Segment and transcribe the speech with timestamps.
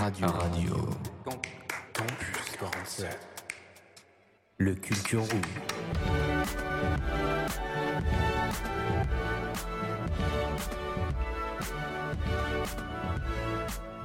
[0.00, 0.26] Radio.
[0.26, 0.90] Radio.
[1.92, 3.18] Campus 47.
[4.58, 5.42] Le Culture Room.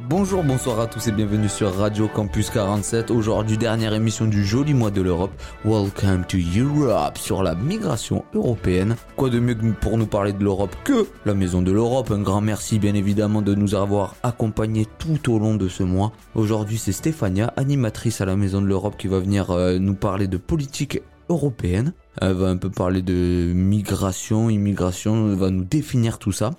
[0.09, 3.11] Bonjour, bonsoir à tous et bienvenue sur Radio Campus 47.
[3.11, 5.31] Aujourd'hui, dernière émission du joli mois de l'Europe.
[5.63, 8.95] Welcome to Europe sur la migration européenne.
[9.15, 12.09] Quoi de mieux pour nous parler de l'Europe que la Maison de l'Europe?
[12.09, 16.11] Un grand merci bien évidemment de nous avoir accompagnés tout au long de ce mois.
[16.33, 20.27] Aujourd'hui, c'est Stéphania, animatrice à la Maison de l'Europe, qui va venir euh, nous parler
[20.27, 21.93] de politique européenne.
[22.21, 26.51] Elle va un peu parler de migration, immigration, elle va nous définir tout ça.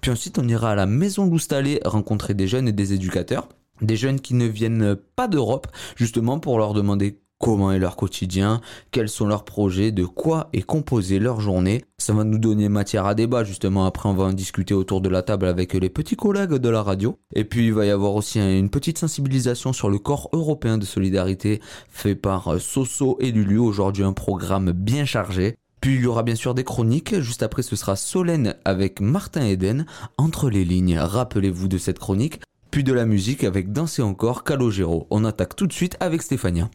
[0.00, 3.48] Puis ensuite, on ira à la maison Loustalé rencontrer des jeunes et des éducateurs.
[3.80, 8.60] Des jeunes qui ne viennent pas d'Europe, justement pour leur demander comment est leur quotidien,
[8.90, 11.84] quels sont leurs projets, de quoi est composée leur journée.
[11.98, 13.86] Ça va nous donner matière à débat justement.
[13.86, 16.82] Après, on va en discuter autour de la table avec les petits collègues de la
[16.82, 17.18] radio.
[17.34, 20.84] Et puis, il va y avoir aussi une petite sensibilisation sur le corps européen de
[20.84, 23.58] solidarité fait par Soso et Lulu.
[23.58, 25.56] Aujourd'hui, un programme bien chargé.
[25.80, 29.46] Puis il y aura bien sûr des chroniques, juste après ce sera Solène avec Martin
[29.46, 32.40] Eden, entre les lignes, rappelez-vous de cette chronique,
[32.70, 35.06] puis de la musique avec Danser encore, Calogero.
[35.10, 36.68] On attaque tout de suite avec Stéphania.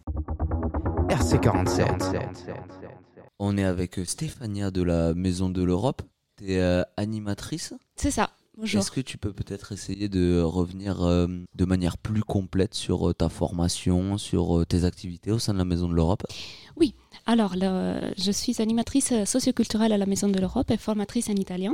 [1.10, 2.54] RC47.
[3.40, 6.02] On est avec Stéphania de la Maison de l'Europe.
[6.38, 7.74] Tu es animatrice?
[7.96, 8.32] C'est ça.
[8.58, 8.80] Bonjour.
[8.82, 13.14] Est-ce que tu peux peut-être essayer de revenir euh, de manière plus complète sur euh,
[13.14, 16.24] ta formation, sur euh, tes activités au sein de la Maison de l'Europe?
[16.78, 16.94] Oui.
[17.26, 21.74] Alors, le- je suis animatrice socioculturelle à la Maison de l'Europe et formatrice en italien.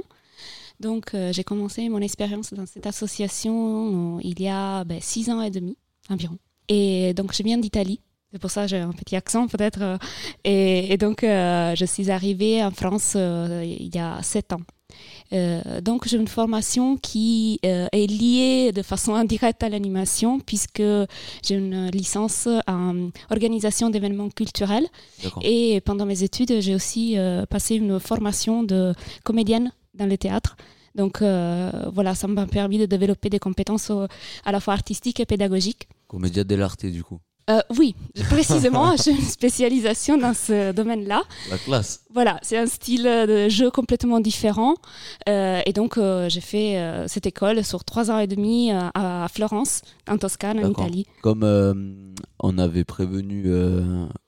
[0.80, 5.30] Donc, euh, j'ai commencé mon expérience dans cette association euh, il y a ben, six
[5.30, 5.78] ans et demi
[6.10, 6.38] environ.
[6.70, 8.00] Et donc, je viens d'Italie.
[8.32, 9.82] C'est pour ça que j'ai un petit accent peut-être.
[9.82, 9.98] euh,
[10.44, 14.62] Et, et donc, euh, je suis arrivée en France euh, il y a sept ans.
[15.34, 20.82] Euh, donc, j'ai une formation qui est liée de façon indirecte à l'animation, puisque
[21.46, 24.88] j'ai une licence en organisation d'événements culturels.
[25.44, 27.18] Et pendant mes études, j'ai aussi
[27.50, 30.56] passé une formation de comédienne dans le théâtre.
[30.96, 33.92] Donc euh, voilà, ça m'a permis de développer des compétences
[34.44, 35.88] à la fois artistiques et pédagogiques.
[36.08, 37.20] Comédia dell'arte du coup.
[37.50, 37.96] Euh, oui,
[38.30, 41.24] précisément, j'ai une spécialisation dans ce domaine-là.
[41.50, 42.04] La classe.
[42.14, 44.76] Voilà, c'est un style de jeu complètement différent.
[45.28, 49.82] Euh, et donc, euh, j'ai fait cette école sur trois ans et demi à Florence,
[50.08, 50.70] en Toscane, en.
[50.70, 51.08] Italie.
[51.22, 53.52] Comme on avait prévenu,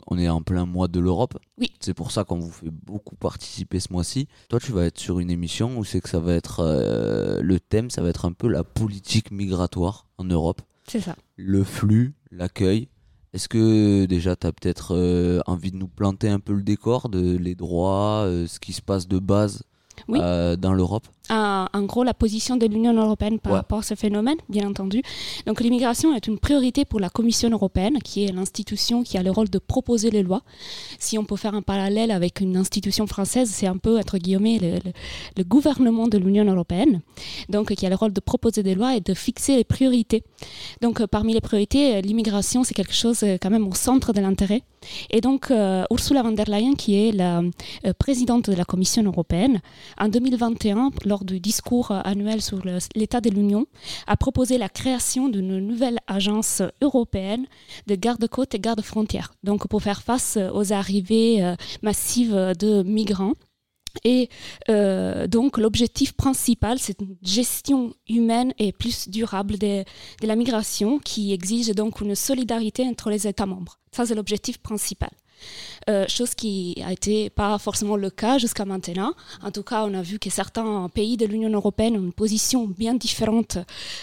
[0.07, 1.37] on est en plein mois de l'Europe.
[1.59, 1.71] Oui.
[1.79, 4.27] C'est pour ça qu'on vous fait beaucoup participer ce mois-ci.
[4.49, 6.63] Toi, tu vas être sur une émission où c'est que ça va être
[7.41, 11.15] le thème, ça va être un peu la politique migratoire en Europe, C'est ça.
[11.35, 12.87] le flux, l'accueil.
[13.33, 17.07] Est-ce que déjà tu as peut-être euh, envie de nous planter un peu le décor
[17.07, 19.63] de les droits, euh, ce qui se passe de base
[20.09, 20.19] Oui.
[20.21, 21.07] euh, dans l'Europe?
[21.31, 23.57] En, en gros la position de l'Union européenne par Ouais.
[23.59, 25.01] rapport à ce phénomène, bien entendu.
[25.47, 29.31] Donc l'immigration est une priorité pour la Commission européenne, qui est l'institution qui a le
[29.31, 30.43] rôle de proposer les lois.
[30.99, 34.59] Si on peut faire un parallèle avec une institution française, c'est un peu, entre guillemets,
[34.61, 34.93] le, le-
[35.37, 37.01] le gouvernement de l'Union européenne,
[37.49, 40.23] donc qui a le rôle de proposer des lois et de fixer les priorités.
[40.81, 44.11] Donc euh, parmi les priorités, euh, l'immigration, c'est quelque chose euh, quand même au centre
[44.13, 44.63] de l'intérêt.
[45.11, 47.39] Et donc euh, Ursula von der Leyen, qui est la
[47.85, 49.61] euh, présidente de la Commission européenne,
[49.99, 52.61] en 2021, lors du discours euh, annuel sur
[52.95, 53.65] l'état de l'Union,
[54.07, 57.45] a proposé la création d'une nouvelle agence européenne
[57.87, 63.33] de garde-côtes et garde-frontières, donc pour faire face euh, aux arrivées euh, massives de migrants.
[64.05, 64.29] Et
[65.27, 69.83] donc l'objectif principal, c'est une gestion humaine et plus durable de,
[70.21, 73.79] de la migration qui exige donc une solidarité entre les États membres.
[73.91, 75.09] Ça, c'est l'objectif principal.
[75.89, 79.13] Euh, chose qui a été pas forcément le cas jusqu'à maintenant.
[79.41, 82.67] En tout cas, on a vu que certains pays de l'Union européenne ont une position
[82.67, 83.57] bien différente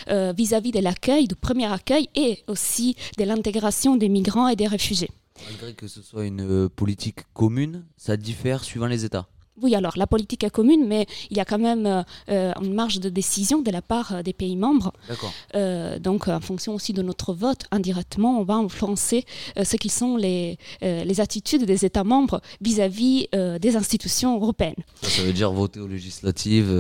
[0.09, 4.67] euh, vis-à-vis de l'accueil, du premier accueil et aussi de l'intégration des migrants et des
[4.67, 5.11] réfugiés.
[5.47, 9.29] Malgré que ce soit une euh, politique commune, ça diffère suivant les États.
[9.63, 12.75] Oui, alors la politique est commune, mais il y a quand même euh, euh, une
[12.75, 14.93] marge de décision de la part euh, des pays membres.
[15.09, 15.33] D'accord.
[15.55, 19.25] Euh, donc, en fonction aussi de notre vote, indirectement, on va influencer
[19.57, 23.29] euh, ce qui sont les, les attitudes des États membres vis-à-vis
[23.61, 24.75] des institutions européennes.
[25.03, 26.73] Ça, ça veut dire voter aux législatives.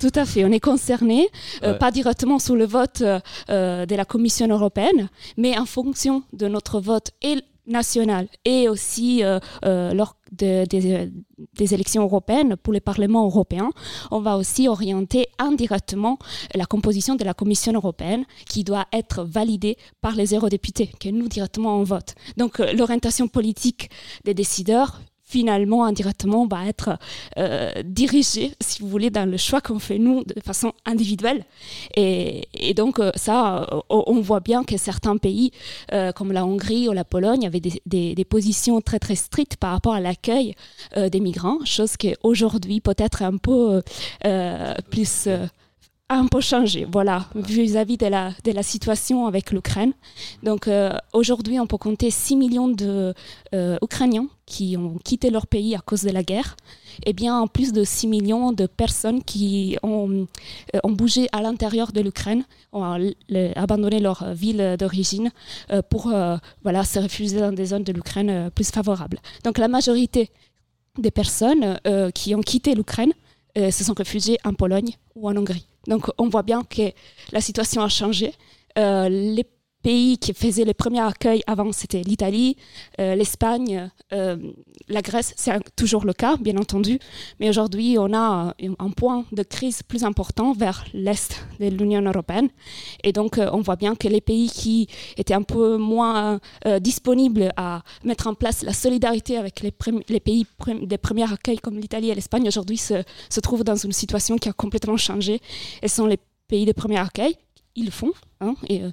[0.00, 1.28] Tout à fait, on est concerné,
[1.62, 1.78] Ouais.
[1.78, 7.10] pas directement sous le vote de la Commission européenne, mais en fonction de notre vote
[7.22, 11.10] et national et aussi euh, euh, lors de- des,
[11.56, 13.70] des élections européennes pour le Parlement européen,
[14.10, 16.18] on va aussi orienter indirectement
[16.54, 21.28] la composition de la Commission européenne qui doit être validée par les eurodéputés, que nous
[21.28, 22.14] directement on vote.
[22.36, 23.90] Donc euh, l'orientation politique
[24.24, 25.00] des décideurs
[25.34, 26.90] finalement, indirectement, va être
[27.38, 31.44] euh, dirigé, si vous voulez, dans le choix qu'on fait nous de façon individuelle.
[31.96, 32.46] Et,
[32.76, 35.50] donc, euh, ça, euh, on voit bien que certains pays,
[36.14, 40.00] comme la Hongrie ou la Pologne, avaient des, positions très, très strictes par rapport à
[40.00, 40.54] l'accueil
[40.96, 43.82] des migrants, chose qui aujourd'hui peut-être un peu
[44.90, 45.28] plus
[46.16, 49.92] un peu changé, voilà, vis-à-vis de la, situation avec l'Ukraine.
[50.42, 55.74] Donc euh, aujourd'hui, on peut compter 6 millions d'Ukrainiens euh, qui ont quitté leur pays
[55.74, 56.56] à cause de la guerre,
[57.06, 60.26] et bien en plus de 6 millions de personnes qui ont,
[60.74, 63.12] euh, ont bougé à l'intérieur de l'Ukraine, ont
[63.56, 65.30] abandonné leur ville d'origine
[65.90, 66.12] pour
[66.62, 69.18] voilà, se réfugier dans des zones de l'Ukraine plus favorables.
[69.44, 70.30] Donc la majorité
[70.98, 71.78] des personnes
[72.14, 73.12] qui ont quitté l'Ukraine
[73.56, 75.66] se sont réfugiées en Pologne ou en Hongrie.
[75.86, 76.92] Donc on voit bien que
[77.32, 78.32] la situation a changé.
[78.78, 79.08] Euh,
[79.84, 82.56] pays qui faisaient les premiers accueils avant, c'était l'Italie,
[83.00, 84.36] euh, l'Espagne, euh,
[84.88, 86.98] la Grèce, c'est toujours le cas, bien entendu.
[87.38, 92.48] Mais aujourd'hui, on a un point de crise plus important vers l'Est de l'Union européenne.
[93.02, 96.40] Et donc, on voit bien que les pays qui étaient un peu moins
[96.80, 99.70] disponibles à mettre en place la solidarité avec les,
[100.20, 100.46] pays
[100.82, 103.04] des premiers accueils comme l'Italie et l'Espagne, aujourd'hui se,
[103.40, 105.40] trouvent dans une situation qui a complètement changé.
[105.82, 107.36] Et sont les pays de premier accueil,
[107.76, 108.12] ils le font.
[108.40, 108.90] Hein, euh,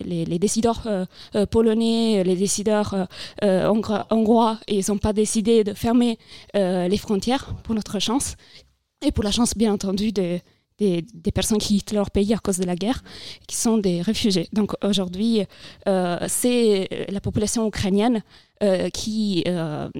[0.00, 1.04] les, décideurs euh,
[1.34, 3.08] euh, polonais, les décideurs
[3.42, 6.18] hongrois, ils n'ont pas décidé de fermer
[6.54, 8.36] les frontières pour notre chance
[9.02, 10.42] et pour la chance, bien entendu, des,
[10.78, 13.02] des, personnes qui quittent leur pays à cause de la guerre,
[13.46, 14.48] qui sont des réfugiés.
[14.52, 15.44] Donc aujourd'hui,
[15.86, 18.22] c'est la population ukrainienne
[18.92, 19.44] qui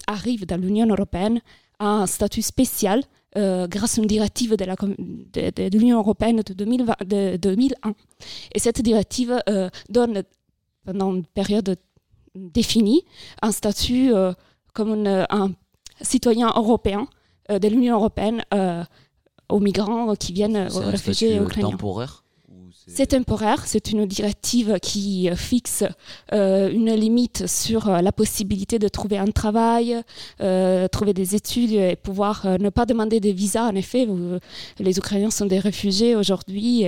[0.06, 1.40] arrive dans l'Union européenne
[1.78, 3.02] à un statut spécial
[3.36, 7.94] euh, grâce à une directive de, l'Union européenne de, 2001.
[8.54, 10.24] Et cette directive euh, donne,
[10.84, 11.76] pendant une période
[12.34, 13.04] définie,
[13.42, 14.32] un statut euh,
[14.74, 15.52] comme un
[16.00, 17.06] citoyen européen
[17.48, 18.42] de l'Union européenne
[19.48, 21.70] aux migrants qui viennent, aux réfugiés ukrainiens.
[21.70, 22.24] temporaire?
[22.86, 25.84] C'est temporaire, c'est une directive qui fixe
[26.32, 30.02] euh, une limite sur euh, la possibilité de trouver un travail,
[30.40, 33.64] euh, trouver des études et pouvoir ne pas demander de visa.
[33.64, 34.08] En effet,
[34.78, 36.84] les Ukrainiens sont des réfugiés aujourd'hui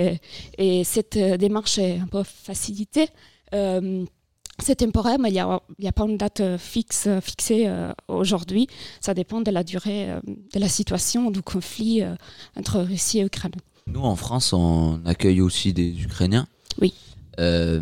[0.57, 3.07] et, cette démarche est un peu facilitée.
[3.51, 7.69] c'est temporaire, mais il n'y a, a, pas une date fixe, fixée
[8.07, 8.67] aujourd'hui.
[8.99, 12.03] Ça dépend de la durée de la situation du conflit
[12.55, 13.53] entre Russie et Ukraine.
[13.87, 16.47] Nous, en France, on accueille aussi des Ukrainiens.
[16.81, 16.93] Oui.
[17.39, 17.81] Euh,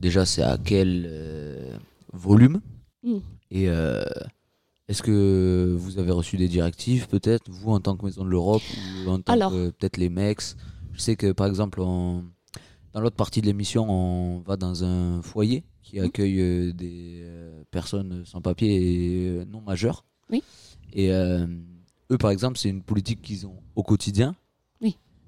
[0.00, 1.76] déjà, c'est à quel euh,
[2.12, 2.60] volume
[3.02, 3.18] mm.
[3.50, 4.02] Et euh,
[4.88, 8.62] est-ce que vous avez reçu des directives, peut-être, vous, en tant que Maison de l'Europe,
[9.04, 10.56] ou en tant que peut-être les MEX
[10.92, 15.64] Je sais que, par exemple, dans l'autre partie de l'émission, on va dans un foyer
[15.82, 16.04] qui mm.
[16.04, 17.26] accueille des
[17.70, 20.04] personnes sans papier et non majeures.
[20.30, 20.42] Oui.
[20.94, 24.34] Et eux, par exemple, c'est une politique qu'ils ont au quotidien.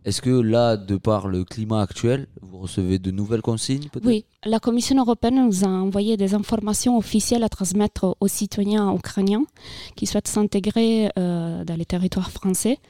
[0.05, 4.61] Est-ce que là, de par le climat actuel, vous recevez de nouvelles consignes Oui, la
[4.61, 9.45] Commission européenne nous a envoyé des informations officielles à transmettre aux citoyens ukrainiens
[9.97, 12.81] qui souhaitent s'intégrer euh, dans les territoires français.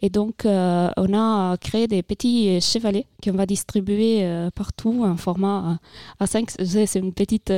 [0.00, 5.16] Et donc, euh, on a créé des petits chevalets qu'on va distribuer euh, partout en
[5.16, 5.80] format
[6.20, 6.86] A5.
[6.86, 7.52] C'est une petite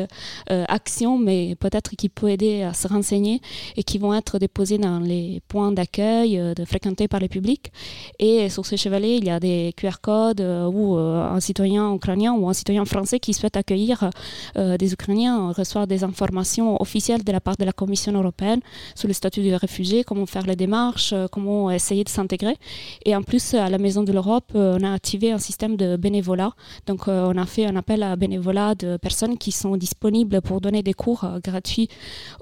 [0.49, 3.43] action, mais peut-être qui peut aider à se renseigner
[3.76, 7.70] et qui vont être déposés dans les points d'accueil fréquentés par le public.
[8.19, 12.49] Et sur ces chevalets, il y a des QR codes où un citoyen ukrainien ou
[12.49, 14.10] un citoyen français qui souhaite accueillir
[14.56, 18.60] euh, des Ukrainiens reçoit des informations officielles de la part de la Commission européenne
[18.94, 22.56] sur le statut de réfugié, comment faire les démarches, euh, comment essayer de s'intégrer.
[23.05, 25.96] Et en plus, à la Maison de l'Europe, euh, on a activé un système de
[25.96, 26.53] bénévolat.
[26.86, 30.82] Donc, on a fait un appel à bénévolat de personnes qui sont disponibles pour donner
[30.82, 31.88] des cours gratuits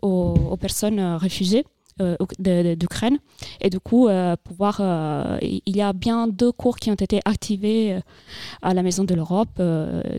[0.03, 1.65] aux personnes réfugiées.
[2.01, 2.17] Euh,
[2.77, 3.19] d'Ukraine.
[3.61, 7.21] Et du coup, euh, pouvoir, euh, il y a bien deux cours qui ont été
[7.25, 8.01] activés
[8.63, 9.61] à la Maison de l'Europe.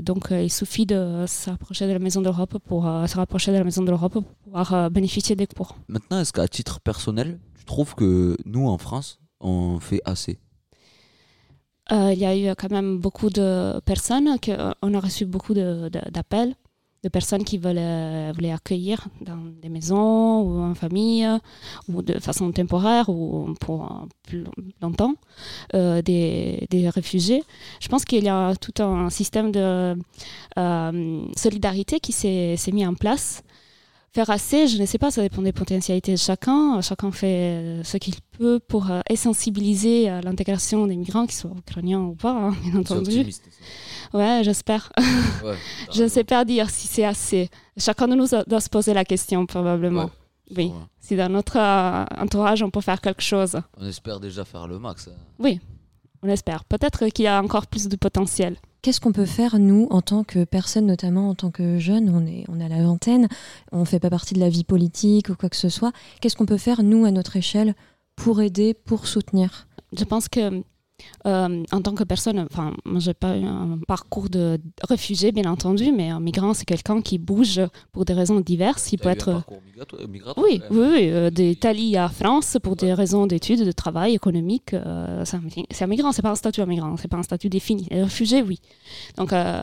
[0.02, 3.64] donc, il suffit de s'approcher de la Maison de l'Europe pour se rapprocher de la
[3.64, 5.76] Maison de l'Europe pour pouvoir bénéficier des cours.
[5.88, 10.40] Maintenant, est-ce qu'à titre personnel, tu trouves que nous, en France, on fait assez?
[11.92, 16.56] Il y a eu quand même beaucoup de personnes, que, on a reçu beaucoup d'appels
[17.04, 21.28] de personnes qui veulent, euh, accueillir dans des maisons ou en famille
[21.88, 24.44] ou de façon temporaire ou pour plus
[24.82, 25.16] longtemps
[25.74, 27.44] euh, des, des, réfugiés.
[27.80, 29.96] Je pense qu'il y a tout un système de
[30.58, 33.44] euh, solidarité qui s'est mis en place
[34.14, 36.82] faire assez, je ne sais pas, ça dépend des potentialités de chacun.
[36.82, 42.16] Chacun fait ce qu'il peut pour sensibiliser à l'intégration des migrants, qu'ils soient ukrainiens ou
[42.16, 43.26] pas, hein, bien entendu.
[44.14, 44.92] Ouais, j'espère.
[45.94, 47.50] je ne sais pas dire si c'est assez.
[47.78, 50.10] Chacun de nous doit se poser la question, probablement.
[50.56, 50.72] Oui.
[51.00, 54.80] Si dans notre euh, entourage, on peut faire quelque chose, On espère déjà faire le
[54.80, 55.08] max.
[55.08, 55.56] hein.
[56.24, 56.66] on espère.
[56.66, 58.58] Peut-être qu'il y a encore plus de potentiel.
[58.82, 62.26] Qu'est-ce qu'on peut faire, nous, en tant que personne, notamment en tant que jeunes On
[62.26, 63.28] est, on à la vingtaine,
[63.72, 65.92] on ne fait pas partie de la vie politique ou quoi que ce soit.
[66.20, 67.76] Qu'est-ce qu'on peut faire, nous, à notre échelle,
[68.16, 69.68] pour aider, pour soutenir?
[69.96, 70.64] Je pense que
[71.26, 75.50] euh, en tant que personne, enfin, moi j'ai pas eu un parcours de réfugié, bien
[75.52, 78.92] entendu, mais un migrant, c'est quelqu'un qui bouge pour des raisons diverses.
[78.94, 79.30] Il peut un être
[79.76, 84.14] migrato- migratoire, Oui, oui, oui, euh, d'Italie à France pour des raisons d'études, de travail,
[84.16, 84.74] économique.
[84.74, 85.42] euh, c'est un,
[85.82, 87.88] un migrant, c'est pas un statut un migrant, c'est pas un statut défini.
[87.92, 88.60] Les réfugiés, oui.
[89.18, 89.62] Donc, euh,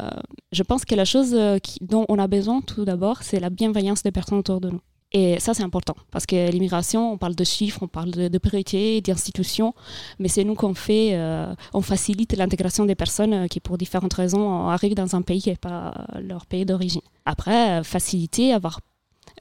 [0.52, 3.50] je pense que la chose euh, qui- dont on a besoin tout d'abord, c'est la
[3.50, 4.80] bienveillance des personnes autour de nous.
[5.12, 8.38] Et ça, c'est important parce que l'immigration, on parle de chiffres, on parle de, de
[8.38, 9.74] priorités, d'institutions,
[10.18, 14.12] mais c'est nous qu'on fait, euh, on facilite l'intégration des personnes euh, qui, pour différentes
[14.12, 17.00] raisons, arrivent dans un pays qui n'est pas leur pays d'origine.
[17.24, 18.80] Après, euh, faciliter, avoir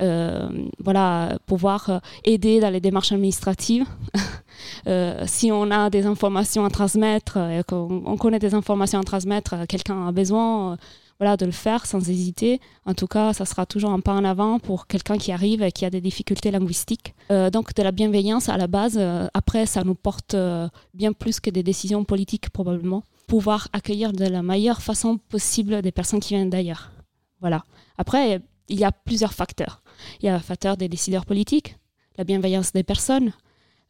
[0.01, 3.85] euh, voilà, pouvoir euh, aider dans les démarches administratives.
[4.87, 8.99] Euh, si on a des informations à transmettre, euh, et qu'on on connaît des informations
[8.99, 10.75] à transmettre, euh, quelqu'un a besoin euh,
[11.19, 12.59] voilà, de le faire sans hésiter.
[12.85, 15.71] En tout cas, ça sera toujours un pas en avant pour quelqu'un qui arrive et
[15.71, 17.15] qui a des difficultés linguistiques.
[17.31, 21.13] Euh, donc de la bienveillance à la base, euh, après, ça nous porte euh, bien
[21.13, 23.03] plus que des décisions politiques probablement.
[23.27, 26.91] Pouvoir accueillir de la meilleure façon possible des personnes qui viennent d'ailleurs.
[27.41, 27.63] Voilà.
[27.97, 29.81] Après, il y a plusieurs facteurs.
[30.21, 31.75] Il y a le facteur des décideurs politiques,
[32.17, 33.33] la bienveillance des personnes.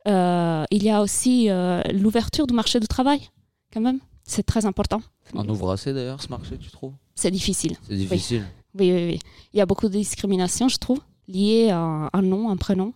[0.05, 1.49] Il y a aussi
[1.93, 3.29] l'ouverture du marché du travail,
[3.73, 3.99] quand même.
[4.23, 5.01] C'est très important.
[5.33, 6.93] On ouvre assez d'ailleurs ce marché, tu trouves?
[7.15, 7.75] C'est difficile.
[7.87, 8.45] C'est difficile.
[8.77, 9.19] Oui, oui, oui.
[9.53, 12.93] Il y a beaucoup de discrimination, je trouve, liées à un nom, un prénom.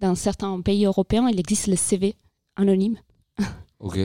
[0.00, 2.14] Dans certains pays européens, il existe le CV
[2.56, 2.98] anonyme.
[3.80, 3.96] Ok.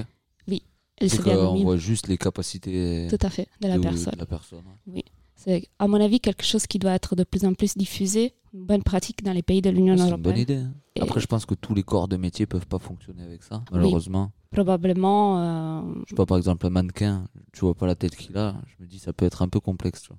[1.02, 4.14] Le C'est CV anonyme, voit juste les capacités tout à fait, de la de, personne.
[4.14, 4.64] de la personne.
[4.88, 5.04] ouais.
[5.42, 8.66] C'est, à mon avis, quelque chose qui doit être de plus en plus diffusé, une
[8.66, 10.22] bonne pratique dans les pays de l'Union C'est une européenne.
[10.34, 10.56] bonne idée.
[10.58, 10.74] hein.
[10.96, 13.64] Et Après, je pense que tous les corps de métier peuvent pas fonctionner avec ça,
[13.72, 14.32] malheureusement.
[14.52, 18.38] probablement, euh, Je sais pas, par exemple, un mannequin, tu vois pas la tête qu'il
[18.38, 20.02] a, je me dis ça peut être un peu complexe.
[20.02, 20.18] Tu vois.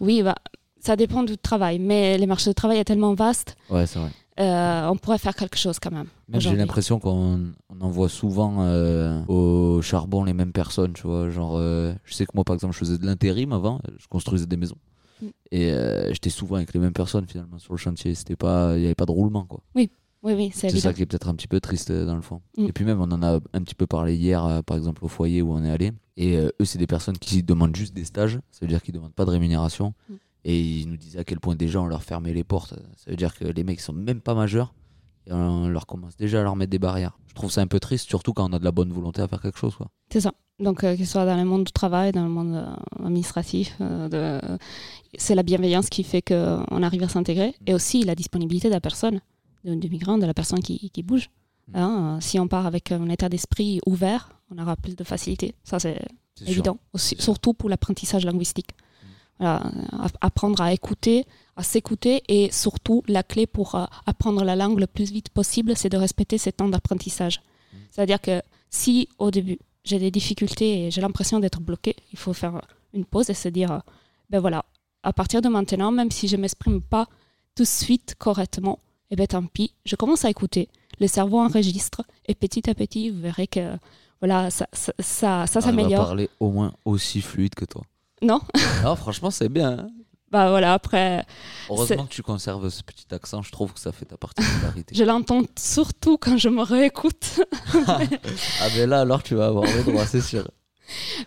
[0.00, 0.36] oui, bah,
[0.78, 4.10] ça dépend du travail, mais les marchés de travail est tellement vaste, Ouais, c'est vrai.
[4.40, 6.06] Euh, on pourrait faire quelque chose quand même.
[6.28, 11.28] Même j'ai l'impression qu'on on envoie souvent euh, au charbon les mêmes personnes, tu vois.
[11.28, 14.46] Genre, euh, je sais que moi, par exemple, je faisais de l'intérim avant, je construisais
[14.46, 14.78] des maisons.
[15.20, 15.26] Mm.
[15.50, 15.74] Et
[16.10, 18.14] j'étais souvent avec les mêmes personnes finalement sur le chantier.
[18.14, 19.60] C'était pas, il n'y avait pas de roulement quoi.
[19.74, 19.90] Oui,
[20.22, 22.40] oui, c'est C'est ça qui est peut-être un petit peu triste dans le fond.
[22.56, 22.66] Mm.
[22.66, 25.42] Et puis même, on en a un petit peu parlé hier, par exemple au foyer
[25.42, 25.92] où on est allé.
[26.16, 28.38] Et eux, c'est des personnes qui demandent juste des stages.
[28.50, 29.92] Ça veut dire qu'ils demandent pas de rémunération.
[30.08, 30.14] Mm.
[30.44, 32.74] Et ils nous disaient à quel point déjà on leur fermait les portes.
[32.96, 34.74] Ça veut dire que les mecs sont même pas majeurs.
[35.26, 37.16] Et on leur commence déjà à leur mettre des barrières.
[37.28, 39.28] Je trouve ça un peu triste, surtout quand on a de la bonne volonté à
[39.28, 39.76] faire quelque chose.
[40.10, 40.34] C'est ça.
[40.58, 43.76] Donc, euh, que ce soit dans le monde du travail, dans le monde euh, administratif,
[43.80, 44.58] euh, de...
[45.16, 48.80] c'est la bienveillance qui fait qu'on arrive à s'intégrer et aussi la disponibilité de la
[48.80, 49.20] personne,
[49.64, 51.30] du migrant, de la personne qui, qui bouge.
[51.68, 51.76] Mm.
[51.76, 55.54] Hein, euh, si on part avec un état d'esprit ouvert, on aura plus de facilité.
[55.62, 56.00] Ça, c'est
[56.46, 56.78] évident.
[56.92, 58.70] Aussi- surtout pour l'apprentissage linguistique.
[59.42, 59.58] Euh,
[60.06, 64.78] app- apprendre à écouter, à s'écouter et surtout la clé pour euh, apprendre la langue
[64.78, 67.40] le plus vite possible, c'est de respecter ces temps d'apprentissage.
[67.40, 67.76] Mm.
[67.90, 72.32] C'est-à-dire que si au début j'ai des difficultés et j'ai l'impression d'être bloqué, il faut
[72.32, 72.60] faire
[72.94, 73.78] une pause et se dire, euh,
[74.30, 74.64] ben voilà,
[75.02, 77.06] à partir de maintenant, même si je m'exprime pas
[77.56, 78.78] tout de suite correctement,
[79.10, 80.68] eh ben tant pis, je commence à écouter,
[81.00, 83.76] le cerveau enregistre et petit à petit, vous verrez que
[84.20, 86.04] voilà, ça, ça, ça, ça s'améliore.
[86.06, 87.82] parler au moins aussi fluide que toi.
[88.22, 88.40] Non
[88.84, 89.78] Non, franchement, c'est bien.
[89.78, 89.88] hein.
[90.30, 91.26] Bah voilà, après,
[91.68, 94.94] Heureusement que tu conserves ce petit accent, je trouve que ça fait ta particularité.
[94.96, 97.40] je l'entends surtout quand je me réécoute.
[97.86, 97.98] ah
[98.74, 100.48] ben là, alors tu vas avoir le droit, c'est sûr.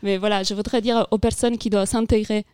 [0.01, 2.45] Mais voilà, je voudrais dire aux personnes qui doivent s'intégrer,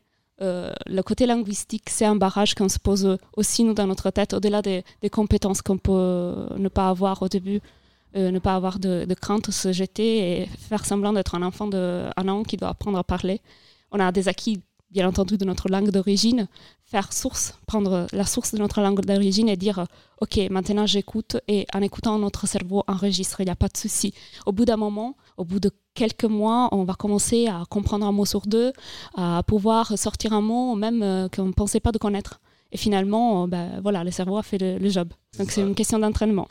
[0.41, 4.33] euh, le côté linguistique, c'est un barrage qu'on se pose aussi nous dans notre tête,
[4.33, 7.61] au-delà des, des compétences qu'on peut ne pas avoir au début,
[8.17, 11.67] euh, ne pas avoir de, de crainte, se jeter et faire semblant d'être un enfant
[11.67, 13.39] de un an qui doit apprendre à parler.
[13.91, 16.47] On a des acquis, bien entendu, de notre langue d'origine.
[16.85, 19.85] Faire source, prendre la source de notre langue d'origine et dire,
[20.19, 24.13] OK, maintenant j'écoute et en écoutant, notre cerveau enregistre, il n'y a pas de souci.
[24.45, 28.11] Au bout d'un moment, au bout de quelques mois, on va commencer à comprendre un
[28.11, 28.73] mot sur deux,
[29.15, 32.41] à pouvoir sortir un mot même euh, qu'on ne pensait pas de connaître.
[32.71, 35.09] Et finalement, euh, ben, voilà, le cerveau a fait le, le job.
[35.37, 36.47] Donc C'est une question d'entraînement.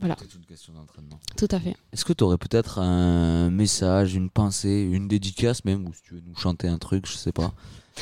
[0.00, 0.16] Voilà.
[0.20, 1.18] C'est une question d'entraînement.
[1.36, 1.76] Tout à fait.
[1.92, 6.14] Est-ce que tu aurais peut-être un message, une pensée, une dédicace même, ou si tu
[6.14, 7.52] veux nous chanter un truc, je sais pas,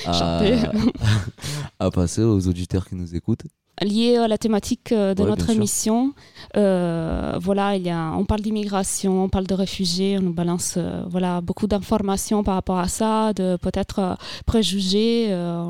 [0.05, 0.43] à,
[1.79, 3.45] à passer aux auditeurs qui nous écoutent?
[3.83, 6.15] Lié à la thématique euh, de Ouais, notre émission,
[6.57, 10.77] euh, voilà, il y a, on parle d'immigration, on parle de réfugiés, on nous balance
[10.79, 14.15] euh, voilà, beaucoup d'informations par rapport à ça, de peut-être euh,
[14.47, 15.27] préjugés.
[15.31, 15.67] euh,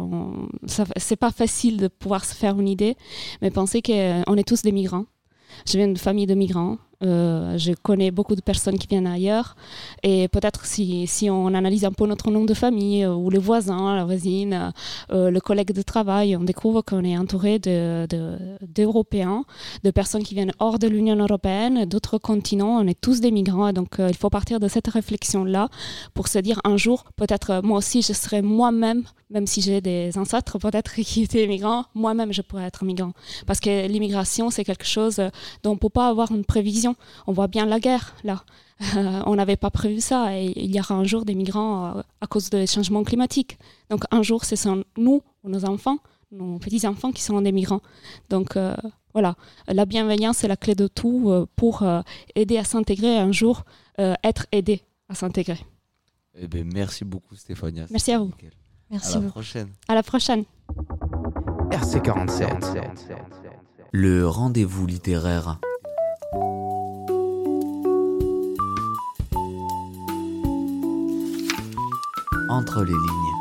[0.96, 2.96] c'est pas facile de pouvoir se faire une idée,
[3.42, 5.06] mais pensez qu'on est tous des migrants.
[5.66, 6.78] Je viens d'une famille de migrants.
[7.02, 9.56] Euh, je connais beaucoup de personnes qui viennent ailleurs.
[10.02, 13.96] Et peut-être si, on analyse un peu notre nom de famille, euh, ou les voisins,
[13.96, 14.72] la voisine,
[15.12, 19.44] euh, le collègue de travail, on découvre qu'on est entouré de- de- d'Européens,
[19.84, 22.78] de, personnes qui viennent hors de l'Union européenne, d'autres continents.
[22.78, 23.72] On est tous des migrants.
[23.72, 25.68] Donc il faut partir de cette réflexion-là
[26.14, 30.16] pour se dire un jour, peut-être moi aussi, je serai moi-même, même si j'ai des
[30.18, 33.12] ancêtres peut-être qui étaient migrants, moi-même je pourrais être migrant.
[33.46, 35.16] Parce que l'immigration, c'est quelque chose
[35.62, 36.85] dont on ne peut pas avoir une prévision.
[37.26, 38.44] On voit bien la guerre, là.
[38.96, 42.02] Euh, on n'avait pas prévu ça et il y aura un jour des migrants euh,
[42.20, 43.58] à cause des changements climatiques.
[43.88, 45.96] Donc un jour, ce sont nous, ou nos enfants,
[46.30, 47.80] nos petits-enfants qui seront des migrants.
[48.28, 48.76] Donc euh,
[49.14, 49.34] voilà,
[49.66, 52.02] la bienveillance est la clé de tout euh, pour euh,
[52.34, 53.64] aider à s'intégrer et un jour,
[53.98, 55.58] euh, être aidé à s'intégrer.
[56.38, 57.86] Eh ben, merci beaucoup, Stéphania.
[57.90, 58.26] Merci à vous.
[58.26, 58.50] Nickel.
[58.90, 59.32] Merci À la beaucoup.
[59.32, 59.68] prochaine.
[59.88, 60.44] À la prochaine.
[61.70, 63.16] RC47.
[63.92, 65.58] Le rendez-vous littéraire.
[72.48, 73.32] Entre les lignes.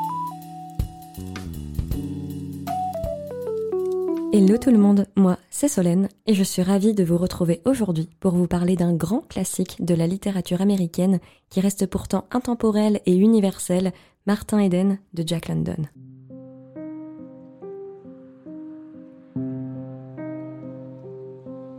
[4.33, 8.09] Hello tout le monde, moi c'est Solène et je suis ravie de vous retrouver aujourd'hui
[8.19, 11.19] pour vous parler d'un grand classique de la littérature américaine
[11.49, 13.93] qui reste pourtant intemporel et universel,
[14.25, 15.85] Martin Eden de Jack London.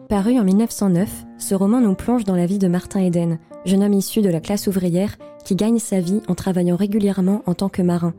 [0.08, 3.92] Paru en 1909, ce roman nous plonge dans la vie de Martin Eden, jeune homme
[3.92, 7.82] issu de la classe ouvrière qui gagne sa vie en travaillant régulièrement en tant que
[7.82, 8.14] marin.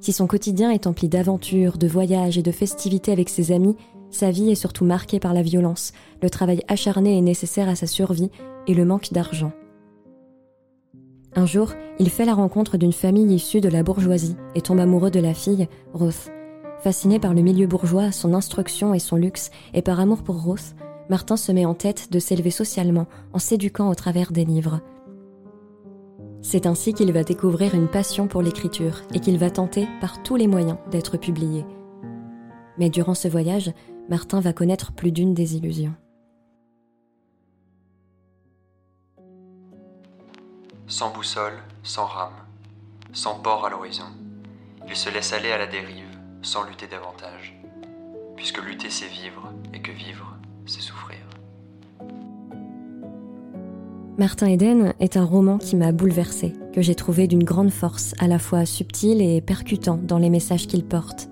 [0.00, 3.76] Si son quotidien est empli d'aventures, de voyages et de festivités avec ses amis,
[4.10, 7.86] sa vie est surtout marquée par la violence, le travail acharné et nécessaire à sa
[7.86, 8.30] survie
[8.66, 9.52] et le manque d'argent.
[11.34, 15.10] Un jour, il fait la rencontre d'une famille issue de la bourgeoisie et tombe amoureux
[15.10, 16.30] de la fille, Ruth.
[16.80, 20.76] Fasciné par le milieu bourgeois, son instruction et son luxe, et par amour pour Ruth,
[21.10, 24.80] Martin se met en tête de s'élever socialement en s'éduquant au travers des livres.
[26.40, 30.36] C'est ainsi qu'il va découvrir une passion pour l'écriture et qu'il va tenter par tous
[30.36, 31.64] les moyens d'être publié.
[32.78, 33.72] Mais durant ce voyage,
[34.08, 35.94] Martin va connaître plus d'une désillusion.
[40.86, 42.34] Sans boussole, sans rame,
[43.12, 44.04] sans port à l'horizon,
[44.86, 47.58] il se laisse aller à la dérive, sans lutter davantage,
[48.36, 50.33] puisque lutter c'est vivre, et que vivre
[50.66, 51.18] c'est souffrir.
[54.16, 58.28] Martin Eden est un roman qui m'a bouleversée, que j'ai trouvé d'une grande force, à
[58.28, 61.28] la fois subtil et percutant dans les messages qu'il porte.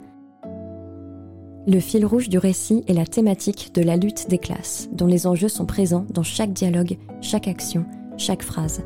[1.69, 5.29] Le fil rouge du récit est la thématique de la lutte des classes, dont les
[5.29, 7.85] enjeux sont présents dans chaque dialogue, chaque action,
[8.17, 8.83] chaque phrase.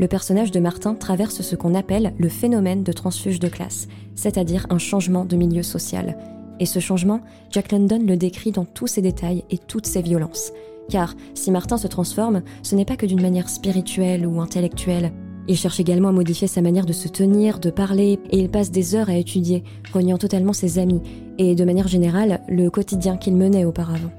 [0.00, 3.86] Le personnage de Martin traverse ce qu'on appelle le phénomène de transfuge de classe,
[4.16, 6.16] c'est-à-dire un changement de milieu social.
[6.60, 7.20] Et ce changement,
[7.50, 10.52] Jack London le décrit dans tous ses détails et toutes ses violences.
[10.90, 15.12] Car si Martin se transforme, ce n'est pas que d'une manière spirituelle ou intellectuelle.
[15.48, 18.70] Il cherche également à modifier sa manière de se tenir, de parler, et il passe
[18.70, 21.00] des heures à étudier, reniant totalement ses amis,
[21.38, 24.10] et de manière générale, le quotidien qu'il menait auparavant.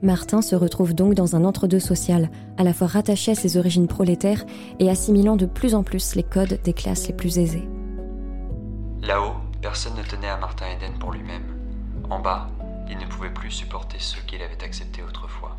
[0.00, 3.88] Martin se retrouve donc dans un entre-deux social, à la fois rattaché à ses origines
[3.88, 4.46] prolétaires
[4.78, 7.68] et assimilant de plus en plus les codes des classes les plus aisées.
[9.02, 11.44] Là-haut, personne ne tenait à Martin Eden pour lui-même.
[12.10, 12.48] En bas,
[12.88, 15.56] il ne pouvait plus supporter ceux qu'il avait acceptés autrefois.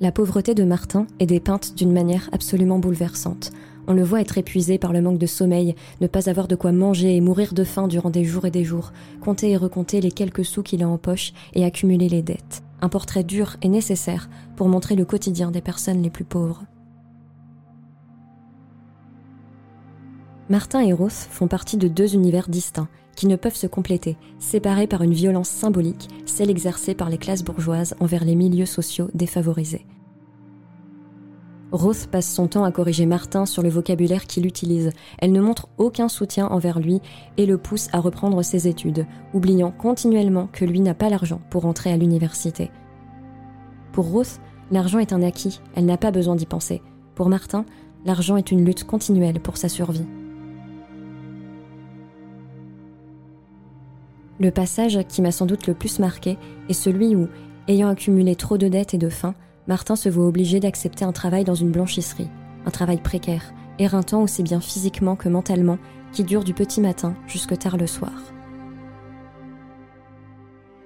[0.00, 3.52] La pauvreté de Martin est dépeinte d'une manière absolument bouleversante.
[3.86, 6.72] On le voit être épuisé par le manque de sommeil, ne pas avoir de quoi
[6.72, 10.10] manger et mourir de faim durant des jours et des jours, compter et recompter les
[10.10, 12.62] quelques sous qu'il a en poche et accumuler les dettes.
[12.80, 16.64] Un portrait dur et nécessaire pour montrer le quotidien des personnes les plus pauvres.
[20.50, 24.86] Martin et Ruth font partie de deux univers distincts qui ne peuvent se compléter, séparés
[24.86, 29.86] par une violence symbolique, celle exercée par les classes bourgeoises envers les milieux sociaux défavorisés.
[31.72, 34.90] Ruth passe son temps à corriger Martin sur le vocabulaire qu'il utilise.
[35.18, 37.00] Elle ne montre aucun soutien envers lui
[37.36, 41.66] et le pousse à reprendre ses études, oubliant continuellement que lui n'a pas l'argent pour
[41.66, 42.70] entrer à l'université.
[43.92, 46.82] Pour Ruth, l'argent est un acquis, elle n'a pas besoin d'y penser.
[47.14, 47.64] Pour Martin,
[48.04, 50.06] l'argent est une lutte continuelle pour sa survie.
[54.40, 57.28] Le passage qui m'a sans doute le plus marqué est celui où,
[57.68, 59.34] ayant accumulé trop de dettes et de faim,
[59.66, 62.28] Martin se voit obligé d'accepter un travail dans une blanchisserie,
[62.66, 65.78] un travail précaire, éreintant aussi bien physiquement que mentalement,
[66.12, 68.12] qui dure du petit matin jusque tard le soir.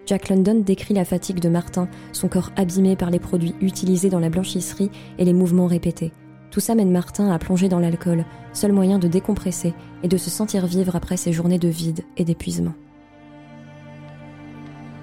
[0.07, 4.21] Jack London décrit la fatigue de Martin, son corps abîmé par les produits utilisés dans
[4.21, 6.13] la blanchisserie et les mouvements répétés.
[6.51, 10.31] Tout ça mène Martin à plonger dans l'alcool, seul moyen de décompresser et de se
[10.31, 12.73] sentir vivre après ces journées de vide et d'épuisement.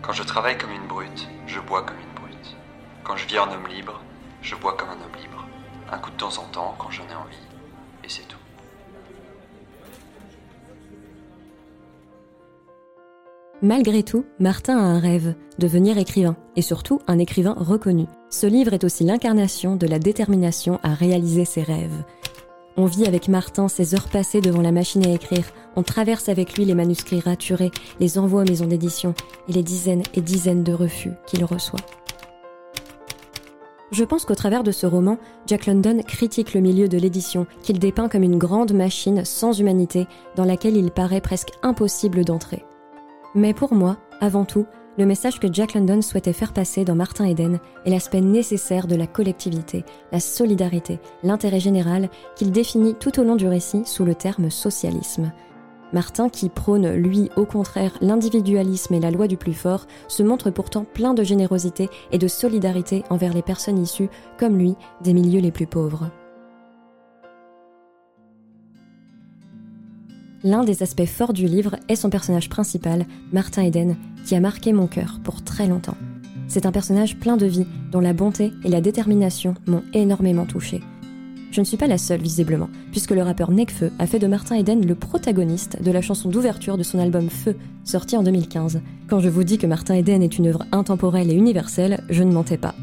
[0.01, 2.04] Quand je travaille comme une brute, je bois comme une.
[3.05, 4.01] Quand je vis en homme libre,
[4.41, 5.45] je bois comme un homme libre.
[5.91, 7.35] Un coup de temps en temps quand j'en ai envie,
[8.03, 8.39] et c'est tout.
[13.61, 18.07] Malgré tout, Martin a un rêve, devenir écrivain, et surtout un écrivain reconnu.
[18.31, 22.03] Ce livre est aussi l'incarnation de la détermination à réaliser ses rêves.
[22.75, 26.57] On vit avec Martin ses heures passées devant la machine à écrire, on traverse avec
[26.57, 29.13] lui les manuscrits raturés, les envois aux maisons d'édition
[29.47, 31.81] et les dizaines et dizaines de refus qu'il reçoit.
[33.91, 37.79] Je pense qu'au travers de ce roman, Jack London critique le milieu de l'édition, qu'il
[37.79, 42.65] dépeint comme une grande machine sans humanité dans laquelle il paraît presque impossible d'entrer.
[43.35, 44.65] Mais pour moi, avant tout,
[44.97, 48.95] le message que Jack London souhaitait faire passer dans Martin Eden est l'aspect nécessaire de
[48.95, 54.15] la collectivité, la solidarité, l'intérêt général qu'il définit tout au long du récit sous le
[54.15, 55.33] terme socialisme.
[55.95, 60.49] Martin, qui prône, lui, au contraire, l'individualisme et la loi du plus fort, se montre
[60.49, 65.39] pourtant plein de générosité et de solidarité envers les personnes issues, comme lui, des milieux
[65.39, 66.12] les plus pauvres.
[70.43, 74.73] L'un des aspects forts du livre est son personnage principal, Martin Eden, qui a marqué
[74.73, 75.97] mon cœur pour très longtemps.
[76.49, 80.81] C'est un personnage plein de vie, dont la bonté et la détermination m'ont énormément touché.
[81.55, 84.57] Je ne suis pas la seule, visiblement, puisque le rappeur Nekfeu a fait de Martin
[84.57, 88.81] Eden le protagoniste de la chanson d'ouverture de son album Feu, sorti en 2015.
[89.07, 92.33] Quand je vous dis que Martin Eden est une œuvre intemporelle et universelle, je ne
[92.33, 92.75] mentais pas.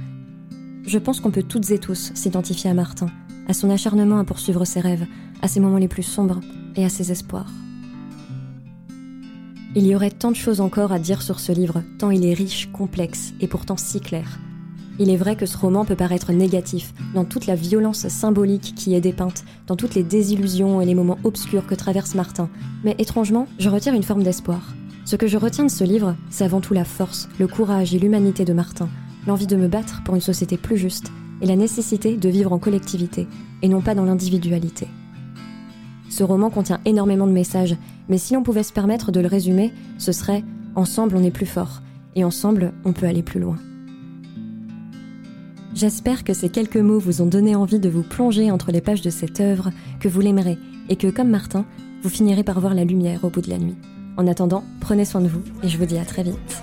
[0.87, 3.11] Je pense qu'on peut toutes et tous s'identifier à Martin,
[3.47, 5.05] à son acharnement à poursuivre ses rêves,
[5.43, 6.41] à ses moments les plus sombres
[6.75, 7.53] et à ses espoirs.
[9.75, 12.33] Il y aurait tant de choses encore à dire sur ce livre, tant il est
[12.33, 14.39] riche, complexe et pourtant si clair.
[14.99, 18.95] Il est vrai que ce roman peut paraître négatif, dans toute la violence symbolique qui
[18.95, 22.51] est dépeinte, dans toutes les désillusions et les moments obscurs que traverse Martin,
[22.85, 24.75] mais étrangement, je retire une forme d'espoir.
[25.05, 27.99] Ce que je retiens de ce livre, c'est avant tout la force, le courage et
[27.99, 28.89] l'humanité de Martin,
[29.27, 32.59] l'envie de me battre pour une société plus juste, et la nécessité de vivre en
[32.59, 33.27] collectivité,
[33.63, 34.89] et non pas dans l'individualité.
[36.11, 37.77] Ce roman contient énormément de messages,
[38.09, 41.47] mais si l'on pouvait se permettre de le résumer, ce serait Ensemble on est plus
[41.47, 41.83] fort,
[42.15, 43.57] et ensemble on peut aller plus loin.
[45.75, 49.01] J'espère que ces quelques mots vous ont donné envie de vous plonger entre les pages
[49.01, 50.59] de cette œuvre, que vous l'aimerez,
[50.89, 51.65] et que, comme Martin,
[52.03, 53.77] vous finirez par voir la lumière au bout de la nuit.
[54.19, 56.63] En attendant, prenez soin de vous, et je vous dis à très vite.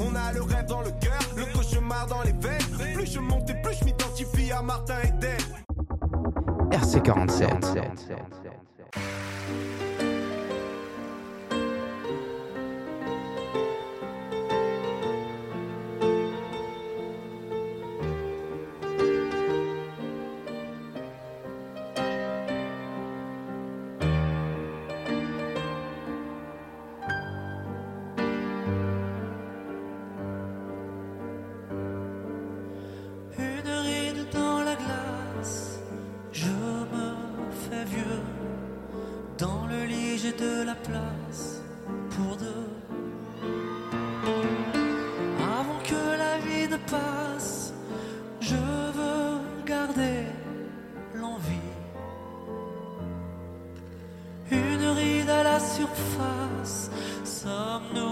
[0.00, 2.94] On a le rêve dans le cœur, le cauchemar dans les veines.
[2.94, 5.38] Plus je monte et plus je m'identifie à Martin Eden.
[6.70, 8.43] RC47.
[40.44, 41.62] De la place
[42.14, 42.68] pour deux.
[45.60, 47.72] Avant que la vie ne passe,
[48.40, 48.62] je
[48.98, 49.30] veux
[49.72, 50.18] garder
[51.20, 51.70] l'envie.
[54.50, 56.90] Une ride à la surface,
[57.24, 58.03] sommes-nous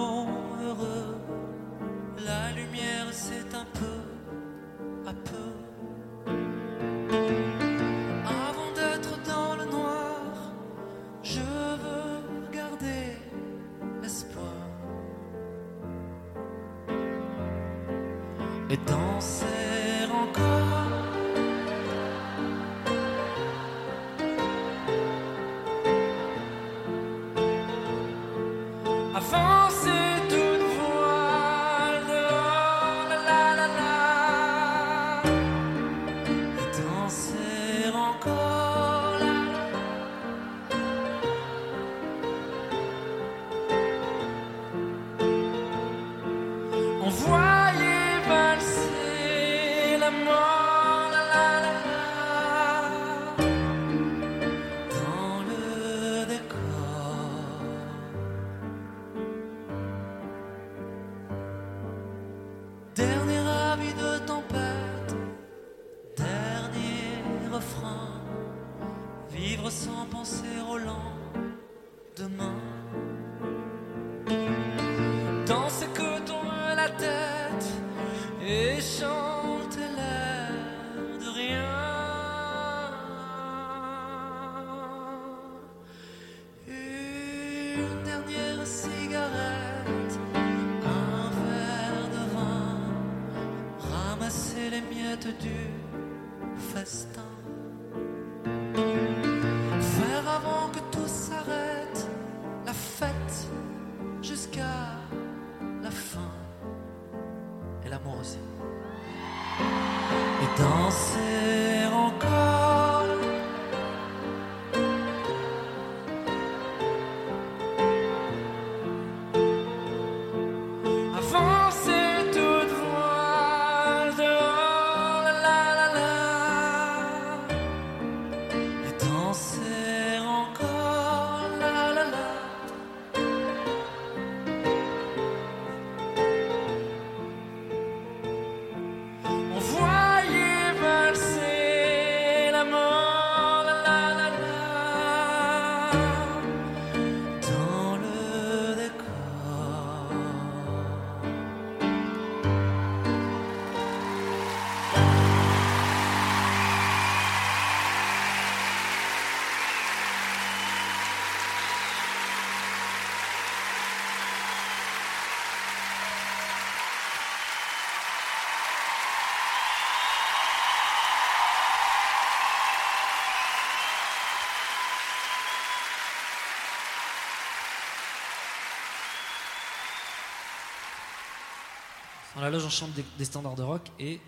[182.34, 184.20] Dans la loge, on chante des, standards de rock et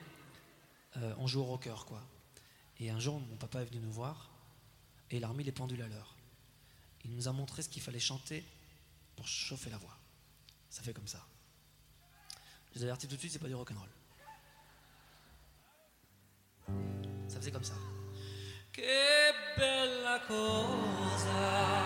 [0.99, 2.03] euh, on joue au rocker, quoi.
[2.79, 4.31] Et un jour, mon papa est venu nous voir
[5.11, 6.15] et il a remis les pendules à l'heure.
[7.05, 8.45] Il nous a montré ce qu'il fallait chanter
[9.17, 9.97] pour chauffer la voix.
[10.69, 11.25] Ça fait comme ça.
[12.73, 13.89] Je vous avertis tout de suite, c'est pas du rock'n'roll.
[17.29, 17.75] Ça faisait comme ça.
[18.73, 21.85] Che bella cosa,